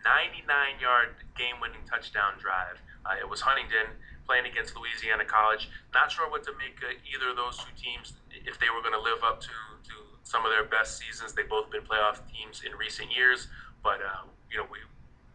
[0.06, 2.78] 99-yard game-winning touchdown drive.
[3.02, 3.94] Uh, it was Huntingdon
[4.26, 5.70] playing against Louisiana College.
[5.94, 8.94] Not sure what to make of either of those two teams if they were going
[8.94, 9.54] to live up to,
[9.86, 9.94] to
[10.26, 11.32] some of their best seasons.
[11.32, 13.46] They've both been playoff teams in recent years,
[13.82, 14.82] but uh, you know we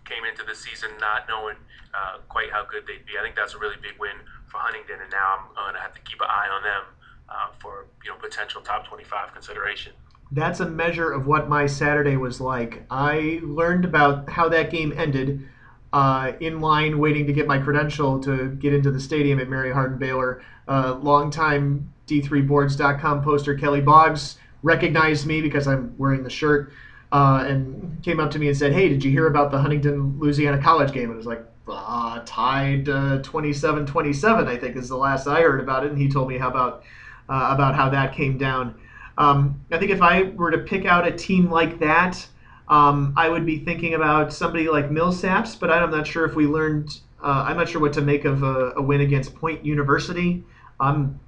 [0.05, 1.55] came into the season not knowing
[1.93, 3.13] uh, quite how good they'd be.
[3.19, 4.15] I think that's a really big win
[4.47, 6.83] for Huntingdon, and now I'm going to have to keep an eye on them
[7.29, 9.93] uh, for you know potential top 25 consideration.
[10.31, 12.85] That's a measure of what my Saturday was like.
[12.89, 15.47] I learned about how that game ended
[15.93, 19.73] uh, in line waiting to get my credential to get into the stadium at Mary
[19.73, 20.41] Hardin Baylor.
[20.67, 26.71] Uh, longtime D3Boards.com poster Kelly Boggs recognized me because I'm wearing the shirt
[27.11, 30.19] uh, and came up to me and said, "Hey, did you hear about the Huntingdon
[30.19, 35.27] Louisiana College game?" And I was like, uh, "Tied 27-27, I think is the last
[35.27, 36.83] I heard about it." And he told me how about
[37.29, 38.75] uh, about how that came down.
[39.17, 42.27] Um, I think if I were to pick out a team like that.
[42.67, 46.47] Um, I would be thinking about somebody like Millsaps, but I'm not sure if we
[46.47, 47.01] learned.
[47.21, 50.45] Uh, I'm not sure what to make of a, a win against Point University.
[50.79, 51.19] I'm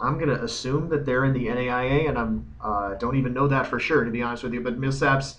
[0.00, 3.48] I'm going to assume that they're in the NAIA, and I'm uh, don't even know
[3.48, 4.60] that for sure, to be honest with you.
[4.60, 5.36] But Millsaps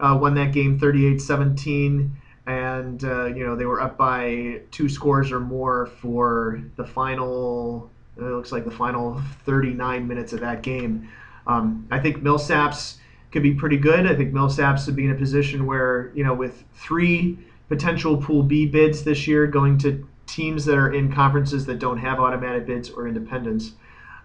[0.00, 2.10] uh, won that game 38-17,
[2.46, 7.90] and uh, you know they were up by two scores or more for the final.
[8.16, 11.08] It looks like the final 39 minutes of that game.
[11.46, 12.98] Um, I think Millsaps
[13.32, 14.06] could be pretty good.
[14.06, 17.36] I think Millsaps would be in a position where, you know, with three
[17.68, 21.98] potential Pool B bids this year going to teams that are in conferences that don't
[21.98, 23.72] have automatic bids or independents,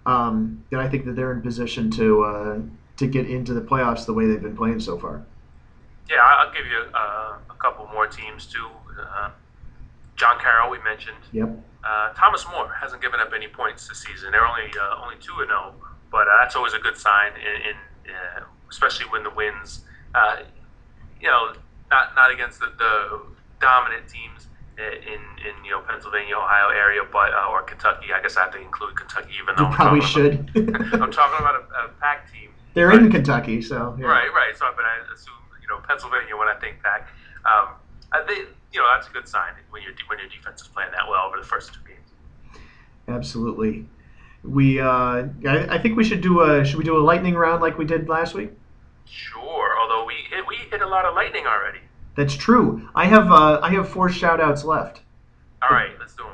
[0.09, 2.59] um, then I think that they're in position to uh,
[2.97, 5.23] to get into the playoffs the way they've been playing so far.
[6.09, 8.67] Yeah, I'll give you uh, a couple more teams too.
[8.99, 9.29] Uh,
[10.15, 11.17] John Carroll, we mentioned.
[11.31, 11.49] Yep.
[11.83, 14.31] Uh, Thomas More hasn't given up any points this season.
[14.31, 17.33] They're only uh, only two and zero, oh, but uh, that's always a good sign
[17.33, 17.75] in, in
[18.69, 19.81] especially when the wins,
[20.15, 20.37] uh,
[21.21, 21.53] you know,
[21.91, 23.21] not not against the, the,
[23.61, 24.47] dominant teams
[24.79, 28.13] in in you know Pennsylvania, Ohio area, but uh, or Kentucky.
[28.13, 30.49] I guess I have to include Kentucky, even though you I'm probably should.
[30.55, 32.49] About, I'm talking about a, a PAC team.
[32.73, 32.99] They're right?
[32.99, 34.05] in Kentucky, so yeah.
[34.05, 34.55] right, right.
[34.57, 37.07] So, but I assume you know Pennsylvania when I think PAC.
[37.45, 37.75] Um,
[38.11, 40.91] I think you know that's a good sign when your when your defense is playing
[40.91, 41.99] that well over the first two games.
[43.07, 43.87] Absolutely.
[44.41, 47.61] We, uh, I, I think we should do a should we do a lightning round
[47.61, 48.51] like we did last week?
[49.05, 49.77] Sure.
[49.81, 51.79] Although we hit, we hit a lot of lightning already.
[52.19, 52.89] That's true.
[52.95, 54.99] I have uh, I have four shout outs left.
[55.63, 56.33] All right, let's do them.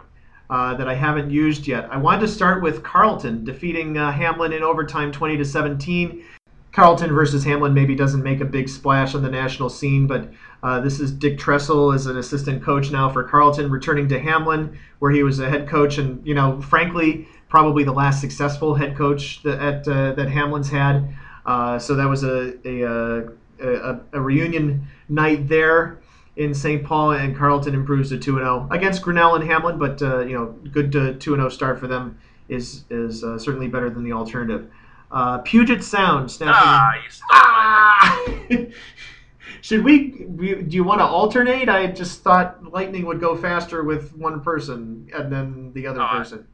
[0.50, 1.88] Uh, that I haven't used yet.
[1.92, 6.26] I wanted to start with Carleton defeating uh, Hamline in overtime, 20 to 17.
[6.72, 10.32] Carleton versus Hamline maybe doesn't make a big splash on the national scene, but
[10.64, 14.76] uh, this is Dick Tressel as an assistant coach now for Carleton, returning to Hamline
[14.98, 18.98] where he was a head coach, and you know, frankly, probably the last successful head
[18.98, 21.14] coach that at, uh, that Hamline's had.
[21.46, 23.30] Uh, so that was a a, a
[23.60, 26.00] a, reunion night there
[26.36, 26.84] in St.
[26.84, 30.20] Paul, and Carleton improves to two and zero oh against Grinnell and Hamline, But uh,
[30.20, 32.18] you know, good two and zero start for them
[32.50, 34.70] is is uh, certainly better than the alternative.
[35.12, 36.56] Uh, Puget Sound snapping.
[36.58, 38.26] Ah, you stole ah!
[39.62, 40.10] Should we?
[40.10, 41.70] Do you want to alternate?
[41.70, 46.08] I just thought lightning would go faster with one person and then the other oh,
[46.08, 46.48] person.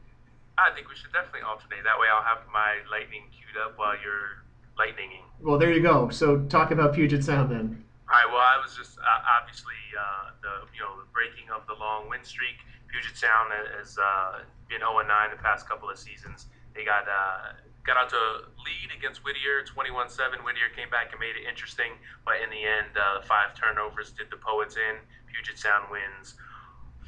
[0.56, 1.84] I, I think we should definitely alternate.
[1.84, 4.44] That way, I'll have my lightning queued up while you're
[4.78, 5.24] lightninging.
[5.40, 6.08] Well, there you go.
[6.10, 7.84] So talk about Puget Sound then.
[8.08, 8.28] All right.
[8.28, 12.08] Well, I was just uh, obviously uh, the you know the breaking of the long
[12.08, 12.56] win streak.
[12.88, 16.46] Puget Sound has uh, been 0 9 the past couple of seasons.
[16.74, 20.44] They got uh, got out to a lead against Whittier, 21-7.
[20.44, 24.30] Whittier came back and made it interesting, but in the end, uh, five turnovers did
[24.30, 25.02] the Poets in.
[25.26, 26.36] Puget Sound wins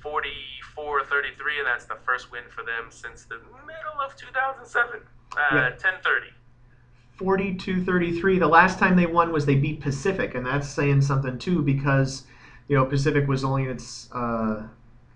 [0.02, 5.00] 44-33, and that's the first win for them since the middle of 2007.
[5.32, 5.70] Uh, yeah.
[7.18, 7.84] 10-30.
[7.84, 8.38] 42-33.
[8.38, 12.24] The last time they won was they beat Pacific, and that's saying something too because
[12.68, 14.66] you know Pacific was only in its uh,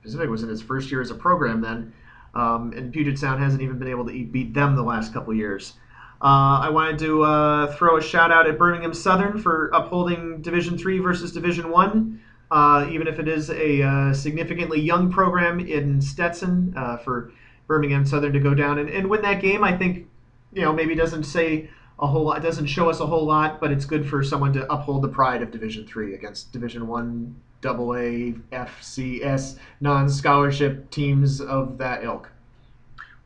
[0.03, 1.93] Pacific was in its first year as a program then,
[2.35, 5.75] um, and Puget Sound hasn't even been able to beat them the last couple years.
[6.21, 10.77] Uh, I wanted to uh, throw a shout out at Birmingham Southern for upholding Division
[10.77, 12.21] Three versus Division One,
[12.51, 17.33] uh, even if it is a uh, significantly young program in Stetson uh, for
[17.69, 19.63] Birmingham Southern to go down and, and win that game.
[19.63, 20.09] I think
[20.53, 21.71] you know maybe doesn't say
[22.01, 22.39] a whole lot.
[22.39, 25.09] It doesn't show us a whole lot, but it's good for someone to uphold the
[25.09, 32.31] pride of Division Three against Division One, Double A, FCS non-scholarship teams of that ilk.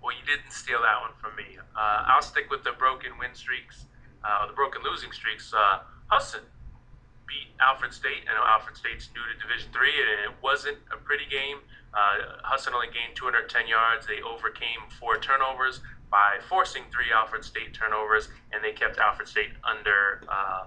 [0.03, 1.59] Well, you didn't steal that one from me.
[1.77, 3.85] Uh, I'll stick with the broken win streaks,
[4.25, 5.53] uh, the broken losing streaks.
[5.53, 6.41] Uh, Husson
[7.29, 8.25] beat Alfred State.
[8.31, 11.59] I know Alfred State's new to Division Three, and it wasn't a pretty game.
[11.93, 14.07] Uh, Husson only gained 210 yards.
[14.07, 15.81] They overcame four turnovers
[16.13, 20.65] by forcing three Alfred State turnovers, and they kept Alfred State under uh,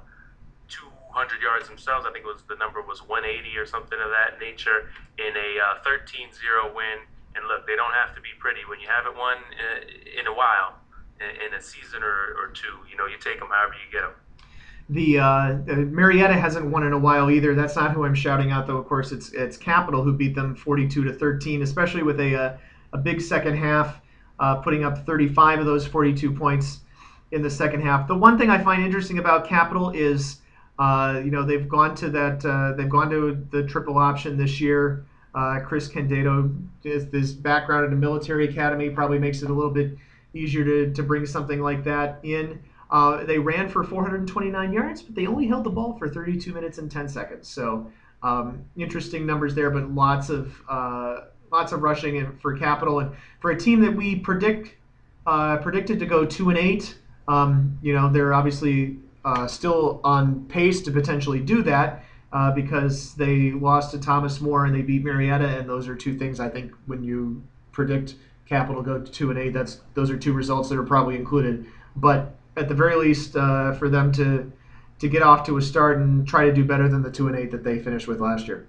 [0.68, 2.06] 200 yards themselves.
[2.10, 4.90] I think it was the number was 180 or something of that nature
[5.22, 7.06] in a uh, 13-0 win.
[7.36, 8.62] And look, they don't have to be pretty.
[8.68, 10.82] When you haven't won uh, in a while,
[11.22, 14.18] in a season or, or two, you know, you take them however you get them.
[14.90, 15.54] The uh,
[15.86, 17.56] Marietta hasn't won in a while either.
[17.56, 18.78] That's not who I'm shouting out, though.
[18.78, 22.60] Of course, it's it's Capital who beat them 42 to 13, especially with a a,
[22.94, 24.00] a big second half,
[24.40, 26.82] uh, putting up 35 of those 42 points
[27.32, 28.08] in the second half.
[28.08, 30.42] The one thing I find interesting about Capital is,
[30.80, 34.62] uh, you know, they've gone to that uh, they've gone to the triple option this
[34.62, 35.06] year.
[35.34, 36.50] Uh, Chris Candido,
[36.82, 39.98] his, this background in the military academy probably makes it a little bit
[40.34, 42.60] easier to, to bring something like that in.
[42.90, 46.78] Uh, they ran for 429 yards, but they only held the ball for 32 minutes
[46.78, 47.50] and 10 seconds.
[47.50, 47.92] So
[48.24, 51.22] um, interesting numbers there, but lots of uh,
[51.56, 54.76] lots of rushing and for Capital and for a team that we predict
[55.26, 56.98] uh, predicted to go two and eight.
[57.28, 62.04] Um, you know they're obviously uh, still on pace to potentially do that
[62.34, 66.18] uh, because they lost to Thomas More and they beat Marietta, and those are two
[66.18, 67.42] things I think when you
[67.72, 71.16] predict Capital go to two and eight, that's those are two results that are probably
[71.16, 71.66] included.
[71.96, 74.52] But at the very least, uh, for them to
[75.00, 77.36] to get off to a start and try to do better than the two and
[77.38, 78.68] eight that they finished with last year.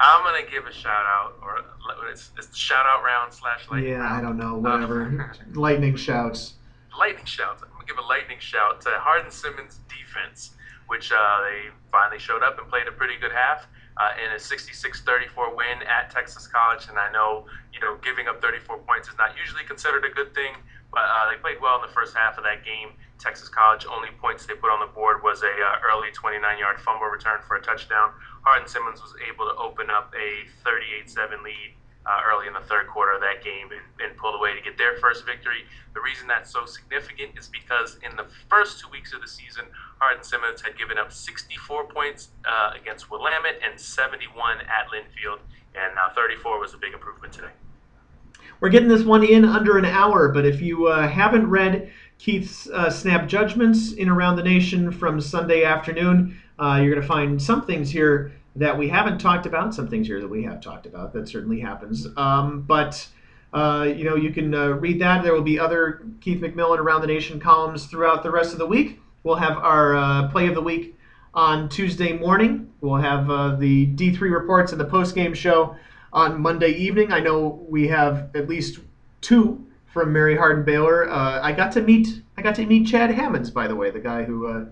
[0.00, 1.64] I'm gonna give a shout out, or
[2.10, 3.92] it's, it's shout out round slash lightning.
[3.92, 4.16] Yeah, round.
[4.16, 5.34] I don't know, whatever.
[5.54, 6.54] lightning shouts.
[6.96, 7.62] Lightning shouts.
[7.62, 10.52] I'm gonna give a lightning shout to Hardin Simmons defense,
[10.86, 13.66] which uh, they finally showed up and played a pretty good half.
[13.98, 18.40] Uh, in a 66-34 win at Texas College, and I know you know giving up
[18.40, 20.54] 34 points is not usually considered a good thing,
[20.92, 22.94] but uh, they played well in the first half of that game.
[23.18, 27.06] Texas College only points they put on the board was a uh, early 29-yard fumble
[27.06, 28.12] return for a touchdown.
[28.42, 31.74] Hardin Simmons was able to open up a 38-7 lead
[32.06, 34.78] uh, early in the third quarter of that game and, and pull away to get
[34.78, 35.66] their first victory.
[35.94, 39.66] The reason that's so significant is because in the first two weeks of the season,
[39.98, 45.40] Hardin Simmons had given up 64 points uh, against Willamette and 71 at Linfield,
[45.74, 47.52] and uh, 34 was a big improvement today.
[48.60, 52.68] We're getting this one in under an hour, but if you uh, haven't read Keith's
[52.70, 57.40] uh, Snap Judgments in Around the Nation from Sunday afternoon, uh, you're going to find
[57.40, 60.84] some things here that we haven't talked about, some things here that we have talked
[60.84, 61.12] about.
[61.12, 62.08] That certainly happens.
[62.16, 63.06] Um, but,
[63.52, 65.22] uh, you know, you can uh, read that.
[65.22, 68.66] There will be other Keith McMillan Around the Nation columns throughout the rest of the
[68.66, 69.00] week.
[69.22, 70.96] We'll have our uh, play of the week
[71.34, 72.72] on Tuesday morning.
[72.80, 73.28] We'll have
[73.60, 75.76] the D3 reports and the post game show
[76.12, 77.12] on Monday evening.
[77.12, 78.80] I know we have at least
[79.20, 79.64] two
[79.98, 81.10] from Mary Hardin Baylor.
[81.10, 83.98] Uh, I got to meet I got to meet Chad Hammonds, by the way, the
[83.98, 84.64] guy who uh,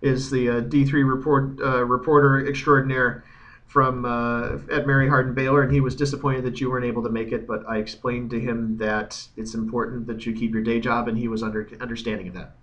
[0.00, 3.24] is the uh, D3 report uh, reporter extraordinaire
[3.66, 7.10] from uh, at Mary Hardin Baylor, and he was disappointed that you weren't able to
[7.10, 7.48] make it.
[7.48, 11.18] But I explained to him that it's important that you keep your day job, and
[11.18, 12.54] he was under understanding of that.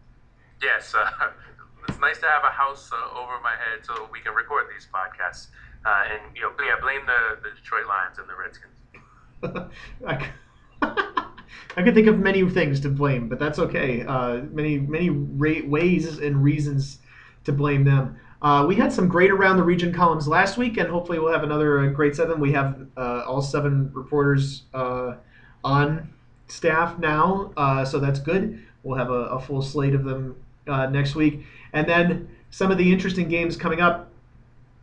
[0.63, 1.09] Yes, uh,
[1.89, 5.47] it's nice to have a house over my head so we can record these podcasts.
[5.85, 8.77] Uh, and you know, yeah, blame the, the Detroit Lions and the Redskins.
[11.75, 14.03] I, could think of many things to blame, but that's okay.
[14.03, 16.99] Uh, many many ra- ways and reasons
[17.43, 18.17] to blame them.
[18.41, 21.43] Uh, we had some great around the region columns last week, and hopefully we'll have
[21.43, 22.39] another uh, great seven.
[22.39, 25.15] We have uh, all seven reporters uh,
[25.63, 26.13] on
[26.47, 28.63] staff now, uh, so that's good.
[28.83, 30.35] We'll have a, a full slate of them
[30.67, 31.43] next week,
[31.73, 34.11] and then some of the interesting games coming up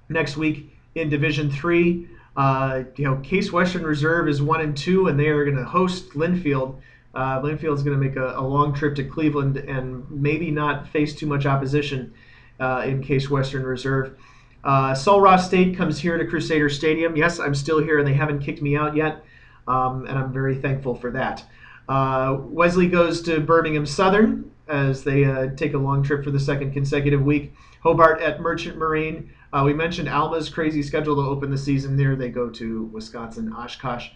[0.09, 2.09] next week in Division Three.
[2.37, 5.65] Uh, you know, Case Western Reserve is one and two, and they are going to
[5.65, 6.81] host Linfield.
[7.15, 10.89] Uh, Linfield is going to make a, a, long trip to Cleveland and maybe not
[10.89, 12.13] face too much opposition
[12.59, 14.19] uh, in Case Western Reserve.
[14.65, 17.17] Uh, Sul Ross State comes here to Crusader Stadium.
[17.17, 19.25] Yes, I'm still here, and they haven't kicked me out yet,
[19.69, 21.45] um, and I'm very thankful for that.
[21.89, 26.41] Uh, Wesley goes to Birmingham Southern as they uh, take a long trip for the
[26.41, 27.55] second consecutive week.
[27.83, 29.31] Hobart at Merchant Marine.
[29.55, 32.17] Uh, we mentioned Alma's crazy schedule to open the season there.
[32.17, 34.09] They go to Wisconsin Oshkosh.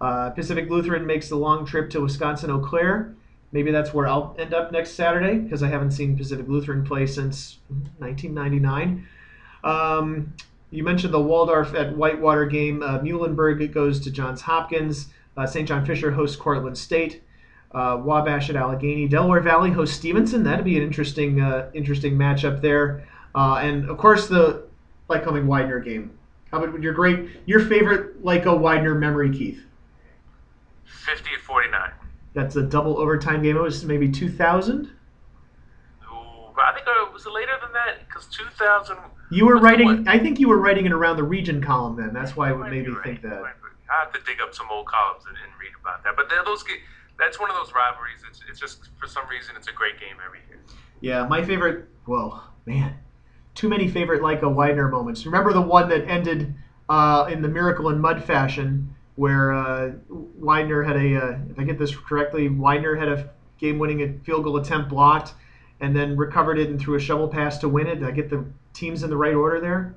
[0.00, 3.14] Uh, Pacific Lutheran makes the long trip to Wisconsin Eau Claire.
[3.52, 7.06] Maybe that's where I'll end up next Saturday because I haven't seen Pacific Lutheran play
[7.06, 7.58] since
[7.98, 9.06] 1999.
[9.64, 10.32] Um,
[10.70, 12.82] you mentioned the Waldorf at Whitewater game.
[12.82, 15.08] Uh, Muhlenberg goes to Johns Hopkins.
[15.36, 15.68] Uh, St.
[15.68, 17.22] John Fisher hosts Cortland State.
[17.72, 19.08] Uh, Wabash at Allegheny.
[19.08, 20.42] Delaware Valley hosts Stevenson.
[20.42, 23.06] That'd be an interesting, uh, interesting matchup there.
[23.34, 24.65] And of course, the
[25.08, 26.18] Lycoming Widener game.
[26.50, 29.62] How about your great, your favorite Lyco Widener memory, Keith?
[30.84, 31.90] 50 to 49.
[32.34, 33.56] That's a double overtime game.
[33.56, 34.90] It was maybe 2000?
[36.58, 38.96] I think uh, it was later than that because 2000.
[39.30, 40.06] You were writing.
[40.08, 42.12] I think you were writing it around the region column then.
[42.12, 43.04] That's why it would maybe right.
[43.04, 43.42] think that.
[43.42, 46.16] I have to dig up some old columns and, and read about that.
[46.16, 46.64] But those
[47.18, 48.20] that's one of those rivalries.
[48.28, 50.60] It's, it's just for some reason it's a great game every year.
[51.00, 51.86] Yeah, my favorite.
[52.04, 52.96] Whoa, man,
[53.56, 55.26] too many favorite Lyco Widener moments.
[55.26, 56.54] Remember the one that ended
[56.88, 61.64] uh, in the Miracle in Mud fashion where uh, Widener had a, uh, if I
[61.64, 65.32] get this correctly, Widener had a game-winning field goal attempt blocked,
[65.80, 67.96] and then recovered it and threw a shovel pass to win it.
[67.96, 68.44] Did I get the
[68.74, 69.96] teams in the right order there?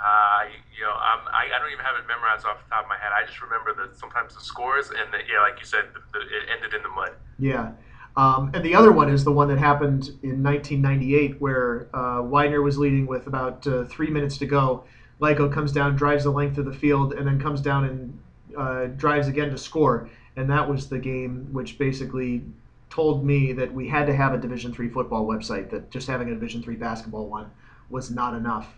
[0.00, 2.88] Uh, you know, I'm, I, I don't even have it memorized off the top of
[2.88, 3.12] my head.
[3.12, 6.24] I just remember that sometimes the scores and the, yeah, like you said, the, the,
[6.24, 7.12] it ended in the mud.
[7.38, 7.72] Yeah.
[8.16, 12.62] Um, and the other one is the one that happened in 1998, where uh, Widener
[12.62, 14.84] was leading with about uh, three minutes to go.
[15.20, 18.18] Lyco comes down, drives the length of the field, and then comes down and
[18.56, 20.08] uh, drives again to score.
[20.36, 22.42] And that was the game which basically
[22.90, 25.70] told me that we had to have a Division three football website.
[25.70, 27.50] That just having a Division three basketball one
[27.90, 28.74] was not enough.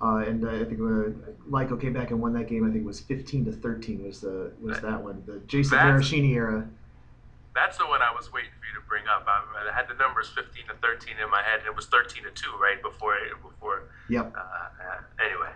[0.00, 2.64] Uh, and uh, I think uh, came back and won that game.
[2.64, 5.24] I think it was 15 to 13 was the was that one.
[5.26, 6.68] The Jason Maraschini era.
[7.58, 9.26] That's the one I was waiting for you to bring up.
[9.26, 12.22] I, I, had the numbers 15 to 13 in my head, and it was 13
[12.22, 13.90] to two right before before.
[14.06, 14.30] Yep.
[14.30, 15.50] Uh, uh, anyway,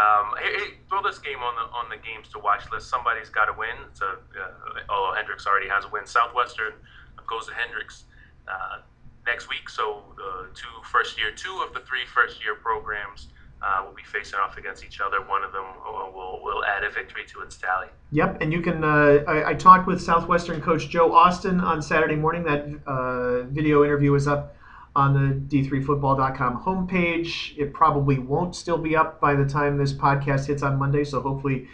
[0.00, 2.88] um, hey, hey, throw this game on the on the games to watch list.
[2.88, 3.76] Somebody's got to win.
[3.92, 6.08] So, uh, oh, Hendrix already has a win.
[6.08, 6.72] Southwestern
[7.28, 8.08] goes to Hendrix
[9.26, 9.68] next week.
[9.68, 13.28] So the two first year, two of the three first year programs
[13.62, 15.20] uh, will be facing off against each other.
[15.22, 17.88] One of them will, will add a victory to its tally.
[18.12, 18.84] Yep, and you can.
[18.84, 22.44] Uh, I, I, talked with Southwestern coach Joe Austin on Saturday morning.
[22.44, 24.54] That uh, video interview is up
[24.94, 27.56] on the d3football.com homepage.
[27.58, 31.20] It probably won't still be up by the time this podcast hits on Monday, so
[31.20, 31.68] hopefully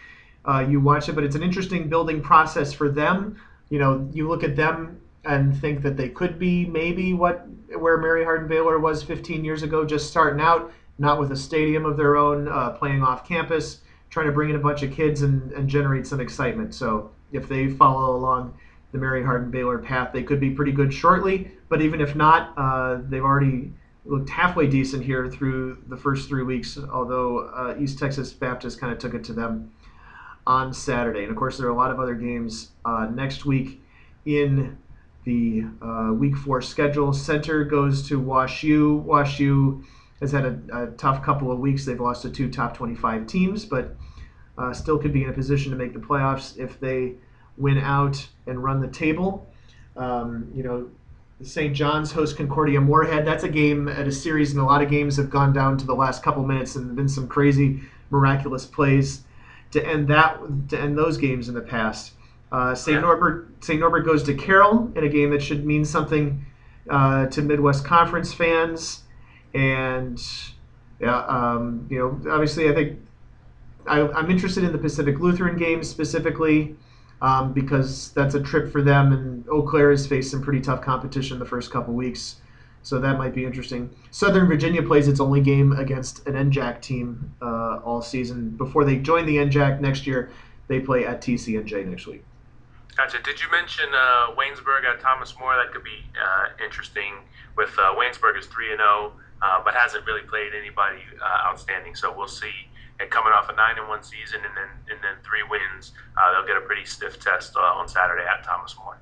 [0.44, 1.14] uh, you watch it.
[1.14, 3.40] But it's an interesting building process for them.
[3.70, 7.46] You know, you look at them and think that they could be maybe what
[7.78, 10.72] where Mary Hardin Baylor was 15 years ago, just starting out
[11.02, 14.56] not with a stadium of their own, uh, playing off campus, trying to bring in
[14.56, 16.74] a bunch of kids and, and generate some excitement.
[16.74, 18.54] So if they follow along
[18.92, 21.50] the Mary Hardin Baylor path, they could be pretty good shortly.
[21.68, 23.72] But even if not, uh, they've already
[24.04, 28.92] looked halfway decent here through the first three weeks, although uh, East Texas Baptist kind
[28.92, 29.72] of took it to them
[30.46, 31.22] on Saturday.
[31.22, 33.82] And of course, there are a lot of other games uh, next week
[34.24, 34.78] in
[35.24, 37.12] the uh, week four schedule.
[37.12, 38.96] Centre goes to Wash U.
[38.96, 39.84] Wash U
[40.22, 41.84] has had a, a, tough couple of weeks.
[41.84, 43.96] They've lost to two top 25 teams, but
[44.56, 47.14] uh, still could be in a position to make the playoffs if they
[47.58, 49.52] win out and run the table.
[49.96, 50.88] Um, you know,
[51.42, 51.74] St.
[51.74, 53.26] John's host Concordia Moorhead.
[53.26, 55.86] That's a game at a series, and a lot of games have gone down to
[55.86, 59.24] the last couple minutes and been some crazy, miraculous plays
[59.72, 62.12] to end that to end those games in the past.
[62.52, 63.00] Uh, St.
[63.00, 63.80] Norbert St.
[63.80, 66.44] Norbert goes to Carroll in a game that should mean something
[66.88, 69.01] uh, to Midwest Conference fans
[69.54, 70.22] and
[71.00, 72.98] yeah, um, you know, obviously, I think
[73.86, 76.76] I, am interested in the Pacific Lutheran games specifically
[77.20, 80.80] um, because that's a trip for them, and Eau Claire has faced some pretty tough
[80.82, 82.36] competition the first couple weeks,
[82.82, 83.90] so that might be interesting.
[84.10, 88.96] Southern Virginia plays its only game against an NJAC team uh, all season before they
[88.96, 90.30] join the NJAC next year.
[90.68, 92.24] They play at TCNJ next week.
[92.96, 93.20] Gotcha.
[93.22, 95.56] Did you mention uh, Waynesburg at Thomas More?
[95.56, 97.14] That could be uh, interesting.
[97.56, 99.12] With uh, Waynesburg is three and zero.
[99.42, 101.94] Uh, but hasn't really played anybody uh, outstanding.
[101.94, 102.52] So we'll see.
[103.00, 106.32] And coming off a nine and one season and then and then three wins, uh,
[106.32, 108.98] they'll get a pretty stiff test uh, on Saturday at Thomas More.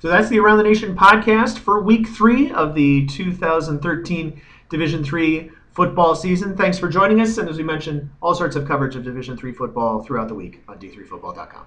[0.00, 5.50] So that's the Around the Nation podcast for Week Three of the 2013 Division Three
[5.72, 6.56] football season.
[6.56, 9.52] Thanks for joining us, and as we mentioned, all sorts of coverage of Division Three
[9.52, 11.66] football throughout the week on d3football.com.